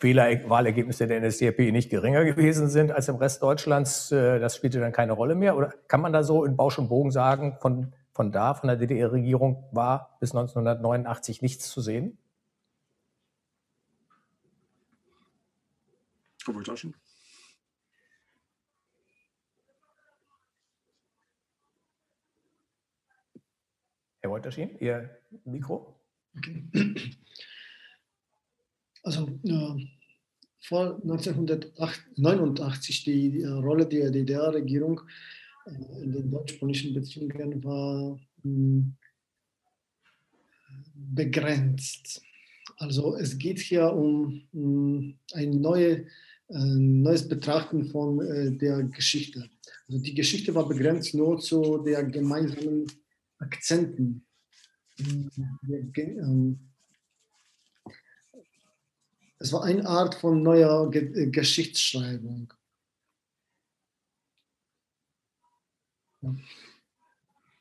[0.00, 4.92] Wählerwahlergebnisse der NSDAP nicht geringer gewesen sind als im Rest Deutschlands, äh, das spielte dann
[4.92, 5.56] keine Rolle mehr.
[5.56, 8.76] Oder kann man da so in Bausch und Bogen sagen, von, von da, von der
[8.76, 12.18] DDR-Regierung war bis 1989 nichts zu sehen?
[16.38, 16.94] Frau Woltaschen?
[24.20, 25.10] Herr Wolterschien, Ihr
[25.44, 25.94] Mikro?
[26.36, 26.64] Okay.
[29.04, 29.86] Also äh,
[30.60, 35.02] vor 1989 die, die Rolle der DDR-Regierung
[35.66, 38.96] äh, in den deutsch-polnischen Beziehungen war hm,
[40.94, 42.22] begrenzt.
[42.78, 46.06] Also es geht hier um hm, ein neue,
[46.48, 49.50] äh, neues Betrachten von äh, der Geschichte.
[49.86, 52.86] Also die Geschichte war begrenzt nur zu der gemeinsamen
[53.38, 54.24] Akzenten.
[54.98, 56.73] Ähm,
[59.44, 62.52] es war eine Art von neuer äh, Geschichtsschreibung.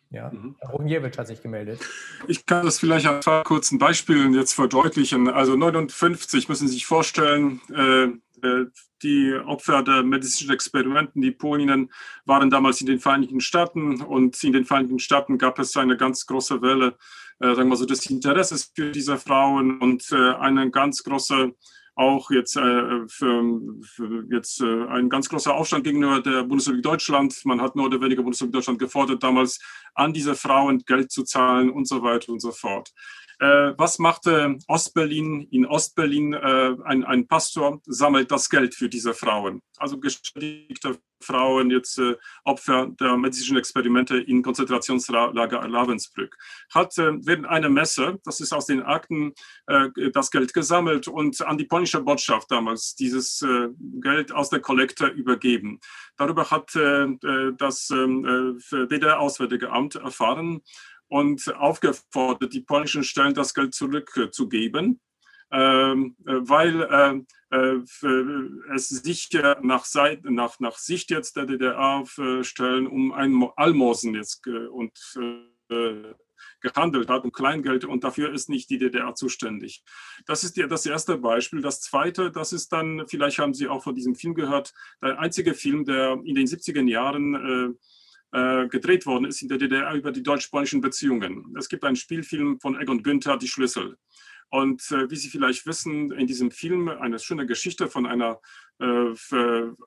[0.09, 0.55] Ja, mhm.
[0.59, 1.81] Herr Rumjewitsch hat sich gemeldet.
[2.29, 5.27] Ich kann das vielleicht an zwei kurzen Beispielen jetzt verdeutlichen.
[5.27, 8.03] Also 59 müssen Sie sich vorstellen, äh,
[8.47, 8.67] äh,
[9.01, 11.91] die Opfer der medizinischen Experimenten, die Polinnen,
[12.23, 16.25] waren damals in den Vereinigten Staaten und in den Vereinigten Staaten gab es eine ganz
[16.27, 16.97] große Welle,
[17.43, 21.53] äh, sagen wir so, des Interesses für diese Frauen und äh, eine ganz große
[21.95, 27.39] auch jetzt, äh, für, für jetzt äh, ein ganz großer Aufstand gegenüber der Bundesrepublik Deutschland.
[27.45, 29.59] Man hat nur oder weniger Bundesrepublik Deutschland gefordert, damals
[29.93, 32.91] an diese Frauen Geld zu zahlen und so weiter und so fort.
[33.43, 36.31] Äh, was machte Ostberlin in Ostberlin?
[36.31, 39.61] Äh, ein, ein, Pastor sammelt das Geld für diese Frauen.
[39.75, 42.15] Also geschädigte Frauen, jetzt äh,
[42.45, 46.37] Opfer der medizinischen Experimente in Konzentrationslager Ravensbrück.
[46.73, 49.33] Hat äh, während einer Messe, das ist aus den Akten,
[50.13, 53.43] das Geld gesammelt und an die polnische Botschaft damals dieses
[54.01, 55.79] Geld aus der Kollekte übergeben.
[56.17, 60.61] Darüber hat das ähm, DDR-Auswärtige Amt erfahren
[61.14, 64.99] und aufgefordert, die polnischen Stellen das Geld zurückzugeben,
[65.51, 66.82] ähm, weil
[67.51, 69.30] äh, äh, es sich
[69.61, 74.97] nach, Seite, nach, nach Sicht jetzt der DDR-Stellen um ein Almosen jetzt und
[75.70, 76.14] äh,
[76.61, 79.84] gehandelt hat, um Kleingeld und dafür ist nicht die DDR zuständig.
[80.26, 81.61] Das ist das erste Beispiel.
[81.61, 85.53] Das zweite, das ist dann, vielleicht haben Sie auch von diesem Film gehört, der einzige
[85.53, 87.78] Film, der in den 70er Jahren
[88.34, 91.55] äh, gedreht worden ist in der DDR über die deutsch-polnischen Beziehungen.
[91.57, 93.97] Es gibt einen Spielfilm von Egon Günther, Die Schlüssel.
[94.49, 98.39] Und äh, wie Sie vielleicht wissen, in diesem Film eine schöne Geschichte von einer
[98.79, 99.13] äh,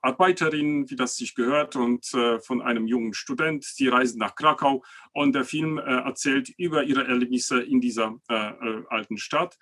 [0.03, 3.65] Arbeiterin, wie das sich gehört, und äh, von einem jungen Student.
[3.79, 4.83] Die reisen nach Krakau
[5.13, 8.53] und der Film äh, erzählt über ihre Erlebnisse in dieser äh,
[8.89, 9.57] alten Stadt.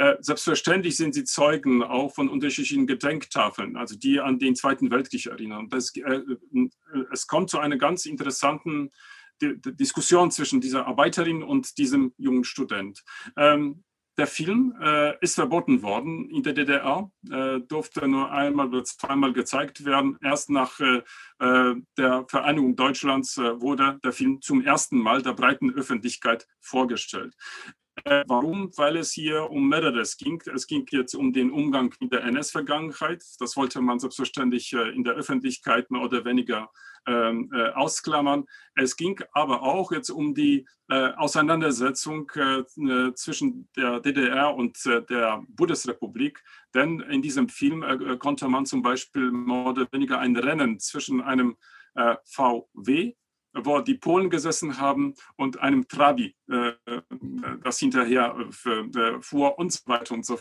[0.00, 5.26] Äh, selbstverständlich sind sie Zeugen auch von unterschiedlichen Gedenktafeln, also die an den Zweiten Weltkrieg
[5.26, 5.68] erinnern.
[5.68, 6.68] Das, äh, äh,
[7.12, 8.90] es kommt zu einer ganz interessanten
[9.42, 13.04] Diskussion zwischen dieser Arbeiterin und diesem jungen Student.
[13.36, 13.84] Ähm,
[14.16, 19.34] der Film äh, ist verboten worden in der DDR, äh, durfte nur einmal oder zweimal
[19.34, 20.18] gezeigt werden.
[20.22, 21.02] Erst nach äh,
[21.96, 27.34] der Vereinigung Deutschlands wurde der Film zum ersten Mal der breiten Öffentlichkeit vorgestellt.
[28.04, 28.70] Äh, warum?
[28.76, 30.42] Weil es hier um mehreres ging.
[30.54, 33.22] Es ging jetzt um den Umgang mit der NS-Vergangenheit.
[33.38, 36.70] Das wollte man selbstverständlich äh, in der Öffentlichkeit mehr oder weniger
[37.06, 38.44] ähm, äh, ausklammern.
[38.74, 45.02] Es ging aber auch jetzt um die äh, Auseinandersetzung äh, zwischen der DDR und äh,
[45.02, 46.42] der Bundesrepublik.
[46.74, 51.56] Denn in diesem Film konnte man zum Beispiel mehr oder weniger ein Rennen zwischen einem
[52.24, 53.14] VW
[53.52, 56.72] wo die Polen gesessen haben und einem Trabi, äh,
[57.62, 60.38] das hinterher äh, fuhr und so weiter und so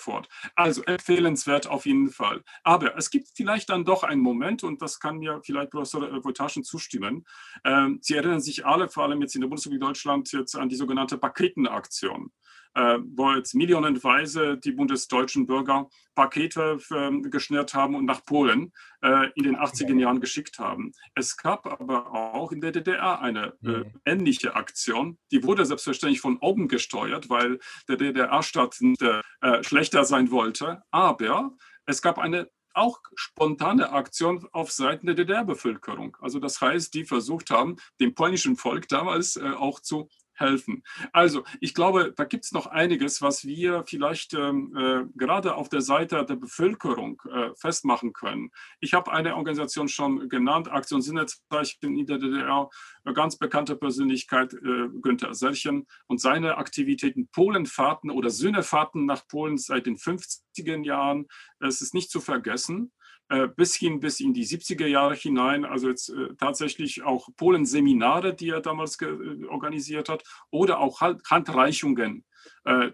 [0.00, 0.28] fort.
[0.54, 2.42] Also empfehlenswert auf jeden Fall.
[2.62, 6.64] Aber es gibt vielleicht dann doch einen Moment, und das kann mir vielleicht Professor Voltaschen
[6.64, 7.26] zustimmen.
[7.64, 10.76] Ähm, Sie erinnern sich alle, vor allem jetzt in der Bundesrepublik Deutschland, jetzt an die
[10.76, 12.30] sogenannte Paketenaktion
[12.78, 18.72] äh, wo jetzt millionenweise die bundesdeutschen Bürger Pakete äh, geschnürt haben und nach Polen
[19.02, 20.92] äh, in den 80er Jahren geschickt haben.
[21.14, 23.92] Es gab aber auch in der DDR eine äh, mhm.
[24.04, 25.18] ähnliche Aktion.
[25.32, 27.58] Die wurde selbstverständlich von oben gesteuert, weil
[27.88, 30.82] der DDR-Staat äh, schlechter sein wollte.
[30.92, 31.52] Aber
[31.86, 36.16] es gab eine auch spontane Aktion auf Seiten der DDR-Bevölkerung.
[36.20, 40.08] Also das heißt, die versucht haben, dem polnischen Volk damals äh, auch zu
[40.38, 40.82] helfen.
[41.12, 45.68] Also ich glaube, da gibt es noch einiges, was wir vielleicht ähm, äh, gerade auf
[45.68, 48.50] der Seite der Bevölkerung äh, festmachen können.
[48.80, 52.70] Ich habe eine Organisation schon genannt, Aktion Sinnezeichen in der DDR,
[53.14, 59.86] ganz bekannte Persönlichkeit äh, Günther Selchen und seine Aktivitäten Polenfahrten oder Sühnefahrten nach Polen seit
[59.86, 61.26] den 50er Jahren.
[61.60, 62.92] Es ist nicht zu vergessen.
[63.30, 68.34] Äh, bis hin bis in die 70er Jahre hinein, also jetzt äh, tatsächlich auch Polen-Seminare,
[68.34, 72.24] die er damals äh, organisiert hat, oder auch Handreichungen,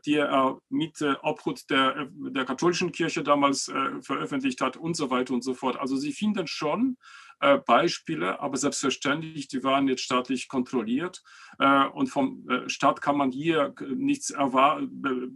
[0.06, 5.42] die er mit Obhut der, der katholischen Kirche damals veröffentlicht hat und so weiter und
[5.42, 5.76] so fort.
[5.76, 6.96] Also Sie finden schon
[7.66, 11.22] Beispiele, aber selbstverständlich, die waren jetzt staatlich kontrolliert
[11.92, 14.34] und vom Staat kann man hier nichts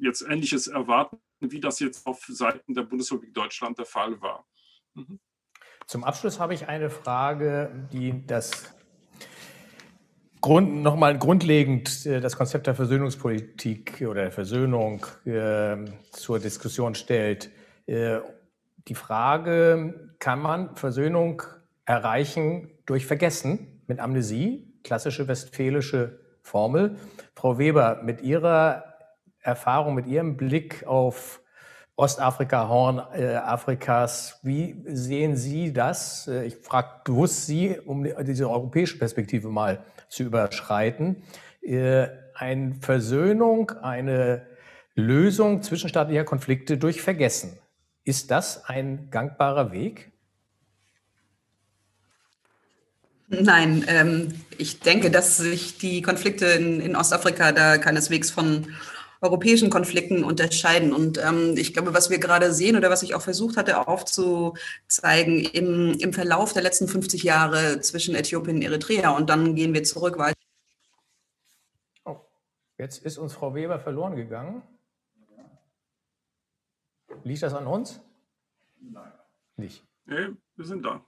[0.00, 4.46] jetzt Ähnliches erwarten, wie das jetzt auf Seiten der Bundesrepublik Deutschland der Fall war.
[4.98, 5.20] Mhm.
[5.86, 8.74] Zum Abschluss habe ich eine Frage, die das
[10.40, 15.76] Grund, nochmal grundlegend äh, das Konzept der Versöhnungspolitik oder der Versöhnung äh,
[16.12, 17.50] zur Diskussion stellt.
[17.86, 18.18] Äh,
[18.86, 21.42] die Frage, kann man Versöhnung
[21.84, 24.72] erreichen durch Vergessen mit Amnesie?
[24.84, 26.96] Klassische westfälische Formel.
[27.34, 28.84] Frau Weber, mit Ihrer
[29.40, 31.40] Erfahrung, mit Ihrem Blick auf
[31.98, 34.38] Ostafrika, Horn äh, Afrikas.
[34.44, 36.28] Wie sehen Sie das?
[36.28, 41.24] Äh, ich frage bewusst Sie, um diese europäische Perspektive mal zu überschreiten.
[41.60, 44.46] Äh, eine Versöhnung, eine
[44.94, 47.58] Lösung zwischenstaatlicher Konflikte durch Vergessen.
[48.04, 50.12] Ist das ein gangbarer Weg?
[53.26, 58.68] Nein, ähm, ich denke, dass sich die Konflikte in, in Ostafrika da keineswegs von
[59.20, 60.92] europäischen Konflikten unterscheiden.
[60.92, 65.44] Und ähm, ich glaube, was wir gerade sehen oder was ich auch versucht hatte aufzuzeigen
[65.44, 69.84] im, im Verlauf der letzten 50 Jahre zwischen Äthiopien und Eritrea und dann gehen wir
[69.84, 70.38] zurück weiter.
[72.04, 72.16] Oh,
[72.78, 74.62] jetzt ist uns Frau Weber verloren gegangen.
[77.24, 78.00] Liegt das an uns?
[78.80, 79.12] Nein.
[79.56, 79.84] Nicht.
[80.06, 81.04] Nee, wir sind da.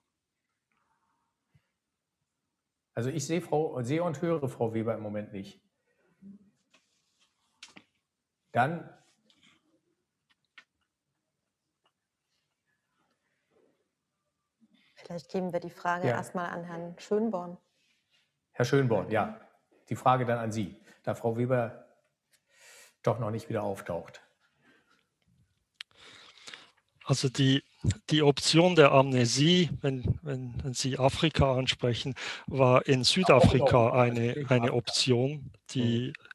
[2.94, 5.61] Also ich sehe, Frau, sehe und höre Frau Weber im Moment nicht.
[8.53, 8.88] Dann
[15.11, 16.14] Vielleicht geben wir die Frage ja.
[16.14, 17.59] erstmal an Herrn Schönborn.
[18.53, 19.40] Herr Schönborn, ja.
[19.88, 21.84] Die Frage dann an Sie, da Frau Weber
[23.03, 24.22] doch noch nicht wieder auftaucht.
[27.05, 27.64] Also die,
[28.11, 32.14] die Option der Amnesie, wenn, wenn, wenn Sie Afrika ansprechen,
[32.46, 36.30] war in Südafrika eine, eine Option, die mhm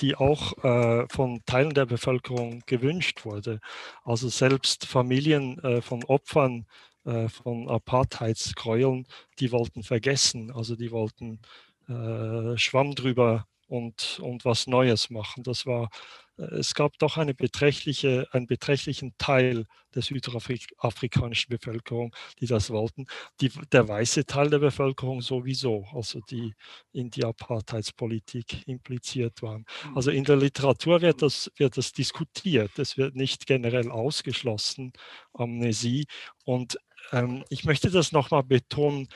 [0.00, 3.60] die auch äh, von Teilen der Bevölkerung gewünscht wurde.
[4.04, 6.66] Also selbst Familien äh, von Opfern
[7.04, 9.06] äh, von Apartheidsgräueln,
[9.38, 11.40] die wollten vergessen, also die wollten
[11.88, 15.42] äh, Schwamm drüber und, und was Neues machen.
[15.42, 15.88] Das war
[16.36, 23.06] es gab doch eine beträchtliche, einen beträchtlichen Teil der südafrikanischen Bevölkerung, die das wollten.
[23.40, 26.54] Die, der weiße Teil der Bevölkerung sowieso, also die
[26.92, 29.64] in die Apartheidspolitik impliziert waren.
[29.94, 32.78] Also in der Literatur wird das, wird das diskutiert.
[32.78, 34.92] Es wird nicht generell ausgeschlossen,
[35.32, 36.06] Amnesie.
[36.44, 36.78] Und
[37.12, 39.08] ähm, ich möchte das nochmal betonen,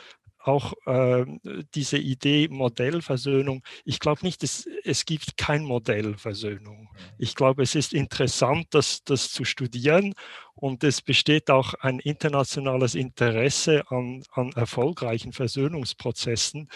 [0.49, 1.26] auch äh,
[1.74, 6.88] diese Idee Modellversöhnung, ich glaube nicht, es, es gibt kein Modellversöhnung.
[6.90, 6.99] Mhm.
[7.18, 10.14] Ich glaube, es ist interessant, das, das zu studieren
[10.55, 16.68] und es besteht auch ein internationales Interesse an, an erfolgreichen Versöhnungsprozessen.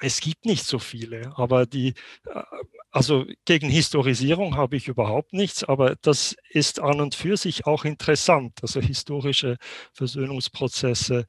[0.00, 1.94] Es gibt nicht so viele, aber die,
[2.26, 2.42] äh,
[2.90, 7.84] also gegen Historisierung habe ich überhaupt nichts, aber das ist an und für sich auch
[7.84, 9.56] interessant, also historische
[9.92, 11.26] Versöhnungsprozesse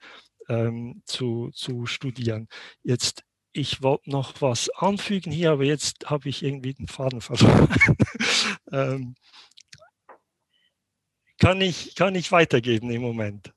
[0.49, 2.47] ähm, zu, zu studieren.
[2.83, 7.69] Jetzt, ich wollte noch was anfügen hier, aber jetzt habe ich irgendwie den Faden verloren.
[8.71, 9.15] ähm,
[11.39, 13.53] kann, ich, kann ich weitergeben im Moment?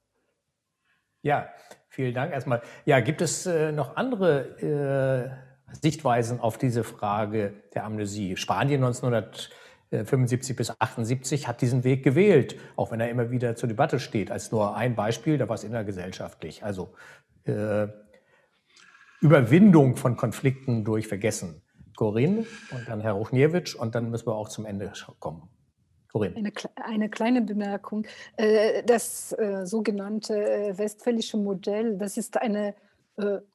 [1.22, 1.48] Ja,
[1.88, 2.62] vielen Dank erstmal.
[2.84, 8.36] Ja, gibt es äh, noch andere äh, Sichtweisen auf diese Frage der Amnesie?
[8.36, 9.50] Spanien 1900
[9.90, 14.30] 75 bis 78 hat diesen Weg gewählt, auch wenn er immer wieder zur Debatte steht,
[14.30, 16.64] als nur ein Beispiel, da war es innergesellschaftlich.
[16.64, 16.92] Also
[17.44, 17.86] äh,
[19.20, 21.62] Überwindung von Konflikten durch Vergessen.
[21.96, 25.48] Corinne und dann Herr Ruchniewicz und dann müssen wir auch zum Ende kommen.
[26.14, 28.06] Eine, eine kleine Bemerkung.
[28.36, 32.74] Äh, das äh, sogenannte äh, westfälische Modell, das ist eine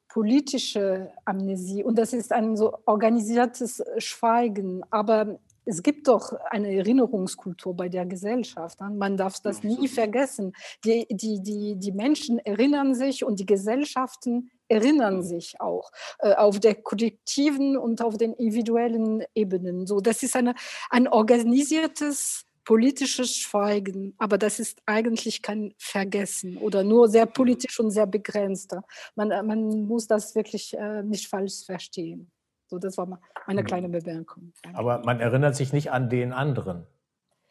[0.08, 4.82] politische Amnesie und das ist ein so organisiertes Schweigen.
[4.90, 8.80] Aber es gibt doch eine Erinnerungskultur bei der Gesellschaft.
[8.82, 8.90] Ne?
[8.90, 10.54] Man darf das nie vergessen.
[10.84, 16.60] Die, die, die, die Menschen erinnern sich und die Gesellschaften erinnern sich auch äh, auf
[16.60, 19.86] der kollektiven und auf den individuellen Ebenen.
[19.86, 20.56] So, das ist eine,
[20.90, 27.92] ein organisiertes politisches Schweigen, aber das ist eigentlich kein Vergessen oder nur sehr politisch und
[27.92, 28.76] sehr begrenzt.
[29.16, 32.32] Man, man muss das wirklich äh, nicht falsch verstehen.
[32.72, 33.66] So, das war meine mhm.
[33.66, 34.54] kleine Bemerkung.
[34.72, 36.88] Aber man erinnert sich nicht an den anderen,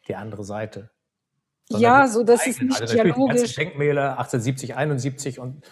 [0.07, 0.89] die andere Seite.
[1.69, 3.53] Ja, so das ist nicht also dialogisch.
[3.53, 5.63] Denkmäler 1870, 71 und,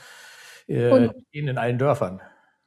[0.68, 2.22] äh, und in allen Dörfern.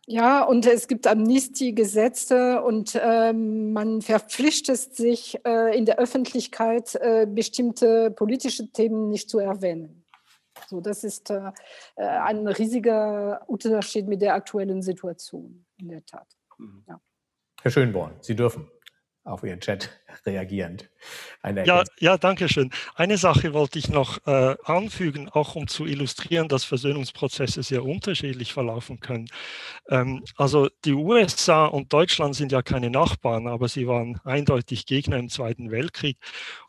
[0.09, 7.29] Ja, und es gibt Amnestiegesetze und äh, man verpflichtet sich äh, in der Öffentlichkeit äh,
[7.31, 10.05] bestimmte politische Themen nicht zu erwähnen.
[10.67, 11.53] So, das ist äh,
[11.97, 16.27] ein riesiger Unterschied mit der aktuellen Situation, in der Tat.
[16.59, 16.85] Mhm.
[16.89, 17.01] Ja.
[17.63, 18.69] Herr Schönborn, Sie dürfen
[19.25, 19.89] auf Ihren Chat
[20.27, 20.91] reagierend.
[21.65, 22.71] ja, ja, danke schön.
[22.95, 28.53] Eine Sache wollte ich noch äh, anfügen, auch um zu illustrieren, dass Versöhnungsprozesse sehr unterschiedlich
[28.53, 29.29] verlaufen können.
[29.89, 35.19] Ähm, also die USA und Deutschland sind ja keine Nachbarn, aber sie waren eindeutig Gegner
[35.19, 36.19] im Zweiten Weltkrieg.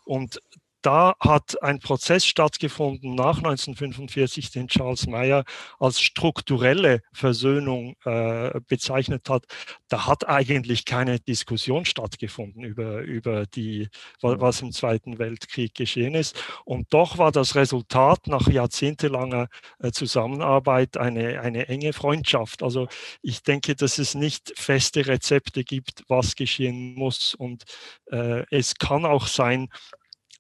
[0.05, 0.39] Und
[0.83, 5.45] da hat ein Prozess stattgefunden nach 1945, den Charles Mayer
[5.79, 9.45] als strukturelle Versöhnung äh, bezeichnet hat.
[9.87, 13.87] Da hat eigentlich keine Diskussion stattgefunden über, über die,
[14.21, 16.43] was im Zweiten Weltkrieg geschehen ist.
[16.65, 19.47] Und doch war das Resultat nach jahrzehntelanger
[19.79, 22.61] äh, Zusammenarbeit eine, eine enge Freundschaft.
[22.61, 22.89] Also
[23.21, 27.33] ich denke, dass es nicht feste Rezepte gibt, was geschehen muss.
[27.33, 27.63] Und
[28.11, 29.69] äh, es kann auch sein,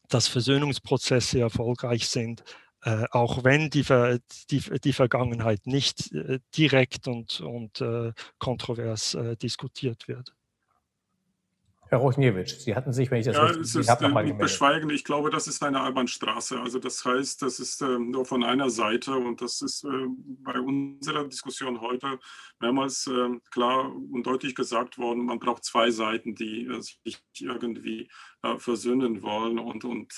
[0.09, 2.43] dass Versöhnungsprozesse erfolgreich sind,
[2.83, 3.85] äh, auch wenn die,
[4.49, 10.33] die, die Vergangenheit nicht äh, direkt und, und äh, kontrovers äh, diskutiert wird.
[11.93, 14.89] Herr Rochniewicz, Sie hatten sich, wenn ich das ja, richtig es ist äh, nicht beschweigen.
[14.89, 16.59] Ich glaube, das ist eine Albanstraße.
[16.59, 20.07] Also das heißt, das ist äh, nur von einer Seite und das ist äh,
[20.43, 22.19] bei unserer Diskussion heute
[22.59, 26.99] mehrmals äh, klar und deutlich gesagt worden, man braucht zwei Seiten, die äh, sich
[27.39, 28.07] irgendwie äh,
[28.57, 30.13] versöhnen wollen und, und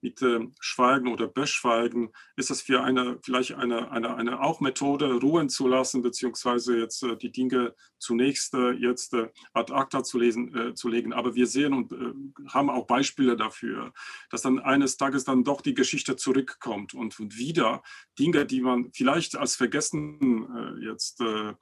[0.00, 0.24] mit
[0.60, 5.66] Schweigen oder Beschweigen ist das für eine vielleicht eine, eine, eine auch Methode, ruhen zu
[5.66, 9.14] lassen, beziehungsweise jetzt die Dinge zunächst jetzt
[9.52, 11.12] ad acta zu lesen, zu darlegen.
[11.12, 12.12] Aber wir sehen und äh,
[12.48, 13.92] haben auch Beispiele dafür,
[14.30, 17.82] dass dann eines Tages dann doch die Geschichte zurückkommt und, und wieder
[18.18, 21.54] Dinge, die man vielleicht als vergessen äh, jetzt äh, äh,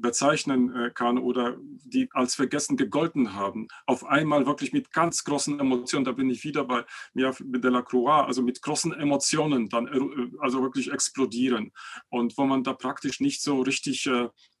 [0.00, 5.58] bezeichnen äh, kann oder die als vergessen gegolten haben, auf einmal wirklich mit ganz großen
[5.58, 9.88] Emotionen, da bin ich wieder bei Mia de la Croix, also mit großen Emotionen dann
[9.88, 11.72] äh, also wirklich explodieren.
[12.08, 14.08] Und wo man da praktisch nicht so richtig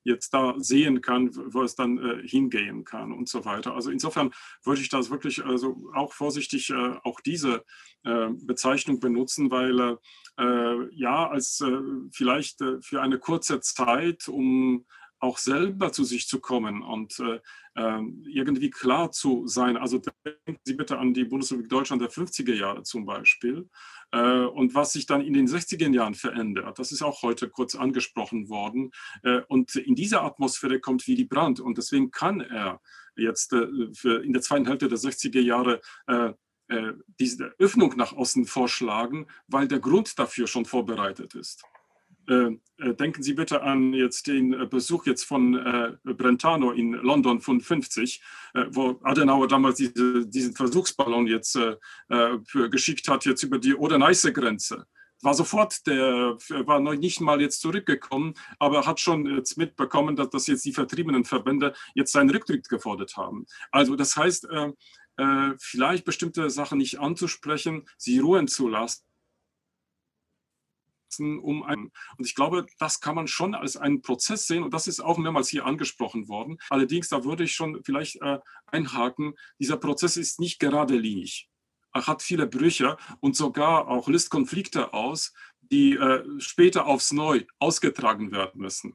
[0.08, 3.74] jetzt da sehen kann, wo es dann äh, hingehen kann und so weiter.
[3.74, 4.32] Also insofern
[4.64, 7.64] würde ich das wirklich also auch vorsichtig äh, auch diese
[8.04, 9.98] äh, Bezeichnung benutzen, weil
[10.92, 11.64] ja, als
[12.12, 14.86] vielleicht für eine kurze Zeit, um
[15.20, 17.40] auch selber zu sich zu kommen und äh,
[17.76, 19.76] ähm, irgendwie klar zu sein.
[19.76, 23.68] Also denken Sie bitte an die Bundesrepublik Deutschland der 50er Jahre zum Beispiel
[24.12, 26.78] äh, und was sich dann in den 60er Jahren verändert.
[26.78, 28.90] Das ist auch heute kurz angesprochen worden.
[29.22, 32.80] Äh, und in dieser Atmosphäre kommt Willy Brandt und deswegen kann er
[33.16, 33.64] jetzt äh,
[34.22, 36.32] in der zweiten Hälfte der 60er Jahre äh,
[36.68, 41.64] äh, diese Öffnung nach außen vorschlagen, weil der Grund dafür schon vorbereitet ist.
[42.28, 45.52] Äh, äh, denken Sie bitte an jetzt den äh, Besuch jetzt von
[46.04, 48.22] Brentano in London von 50,
[48.70, 54.86] wo Adenauer damals diese, diesen Versuchsballon jetzt für, geschickt hat, jetzt über die Oder-Neiße-Grenze
[55.20, 60.30] war sofort, der war noch nicht mal jetzt zurückgekommen, aber hat schon jetzt mitbekommen, dass
[60.30, 63.44] das jetzt die vertriebenen Verbände jetzt seinen Rücktritt gefordert haben.
[63.72, 64.46] Also das heißt,
[65.18, 69.07] äh, vielleicht bestimmte Sachen nicht anzusprechen, sie ruhen zu lassen
[71.18, 71.90] um einen.
[72.16, 75.18] Und ich glaube, das kann man schon als einen Prozess sehen und das ist auch
[75.18, 76.58] mehrmals hier angesprochen worden.
[76.70, 81.48] Allerdings, da würde ich schon vielleicht äh, einhaken, dieser Prozess ist nicht geradlinig.
[81.94, 87.44] Er hat viele Brüche und sogar auch löst Konflikte aus, die äh, später aufs Neu
[87.58, 88.94] ausgetragen werden müssen.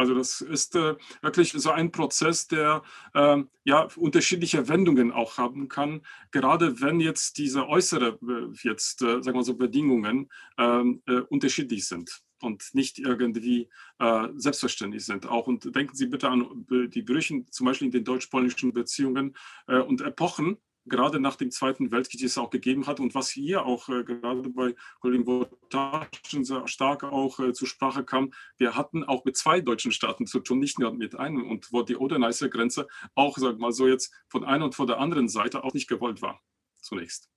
[0.00, 2.82] Also das ist äh, wirklich so ein Prozess, der
[3.12, 6.00] äh, ja unterschiedliche Wendungen auch haben kann.
[6.30, 11.86] Gerade wenn jetzt diese äußere äh, jetzt äh, sagen wir so Bedingungen ähm, äh, unterschiedlich
[11.86, 15.26] sind und nicht irgendwie äh, selbstverständlich sind.
[15.26, 19.36] Auch und denken Sie bitte an die Brüche, zum Beispiel in den deutsch-polnischen Beziehungen
[19.66, 23.88] und Epochen, gerade nach dem Zweiten Weltkrieg es auch gegeben hat und was hier auch
[23.88, 29.24] äh, gerade bei Kollegen Wotaschen sehr stark auch äh, zur Sprache kam, wir hatten auch
[29.24, 33.36] mit zwei deutschen Staaten zu tun, nicht nur mit einem und wo die Oder-Neiße-Grenze auch,
[33.38, 36.40] sag mal so jetzt von einer und von der anderen Seite auch nicht gewollt war,
[36.80, 37.30] zunächst.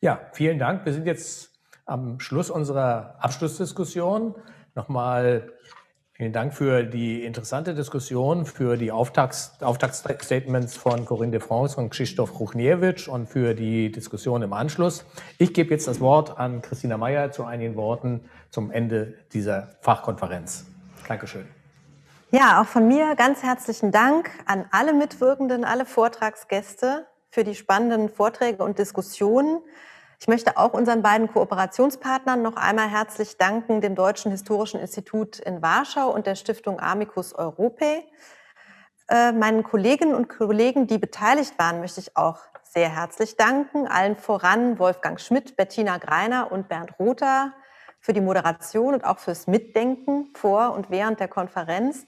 [0.00, 0.84] Ja, vielen Dank.
[0.84, 1.52] Wir sind jetzt
[1.84, 4.34] am Schluss unserer Abschlussdiskussion.
[4.74, 5.52] Nochmal
[6.16, 11.90] Vielen Dank für die interessante Diskussion, für die Auftakts Auftaktstatements von Corinne de France und
[11.90, 15.04] Krzysztof Ruchniewicz und für die Diskussion im Anschluss.
[15.38, 20.66] Ich gebe jetzt das Wort an Christina Meyer zu einigen Worten zum Ende dieser Fachkonferenz.
[21.08, 21.46] Dankeschön.
[22.30, 28.08] Ja, auch von mir ganz herzlichen Dank an alle Mitwirkenden, alle Vortragsgäste für die spannenden
[28.08, 29.58] Vorträge und Diskussionen.
[30.24, 35.60] Ich möchte auch unseren beiden Kooperationspartnern noch einmal herzlich danken, dem Deutschen Historischen Institut in
[35.60, 38.02] Warschau und der Stiftung Amicus Europae.
[39.10, 43.86] Äh, meinen Kolleginnen und Kollegen, die beteiligt waren, möchte ich auch sehr herzlich danken.
[43.86, 47.52] Allen voran Wolfgang Schmidt, Bettina Greiner und Bernd Rother
[48.00, 52.06] für die Moderation und auch fürs Mitdenken vor und während der Konferenz.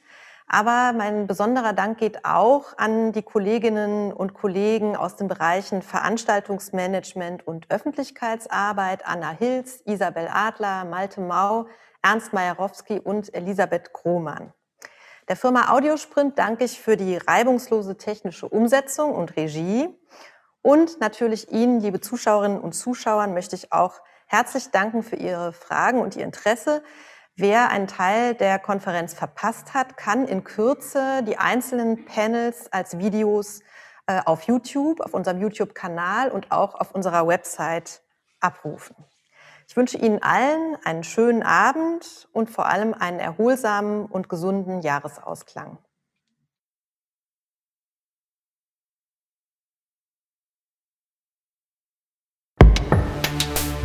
[0.48, 7.46] Aber mein besonderer Dank geht auch an die Kolleginnen und Kollegen aus den Bereichen Veranstaltungsmanagement
[7.46, 11.66] und Öffentlichkeitsarbeit, Anna Hilz, Isabel Adler, Malte Mau,
[12.00, 14.52] Ernst Majerowski und Elisabeth Krohmann.
[15.28, 19.88] Der Firma Audiosprint danke ich für die reibungslose technische Umsetzung und Regie.
[20.62, 26.00] Und natürlich Ihnen, liebe Zuschauerinnen und Zuschauern, möchte ich auch herzlich danken für Ihre Fragen
[26.00, 26.84] und Ihr Interesse.
[27.38, 33.60] Wer einen Teil der Konferenz verpasst hat, kann in Kürze die einzelnen Panels als Videos
[34.06, 38.00] äh, auf YouTube, auf unserem YouTube-Kanal und auch auf unserer Website
[38.40, 38.96] abrufen.
[39.68, 45.76] Ich wünsche Ihnen allen einen schönen Abend und vor allem einen erholsamen und gesunden Jahresausklang.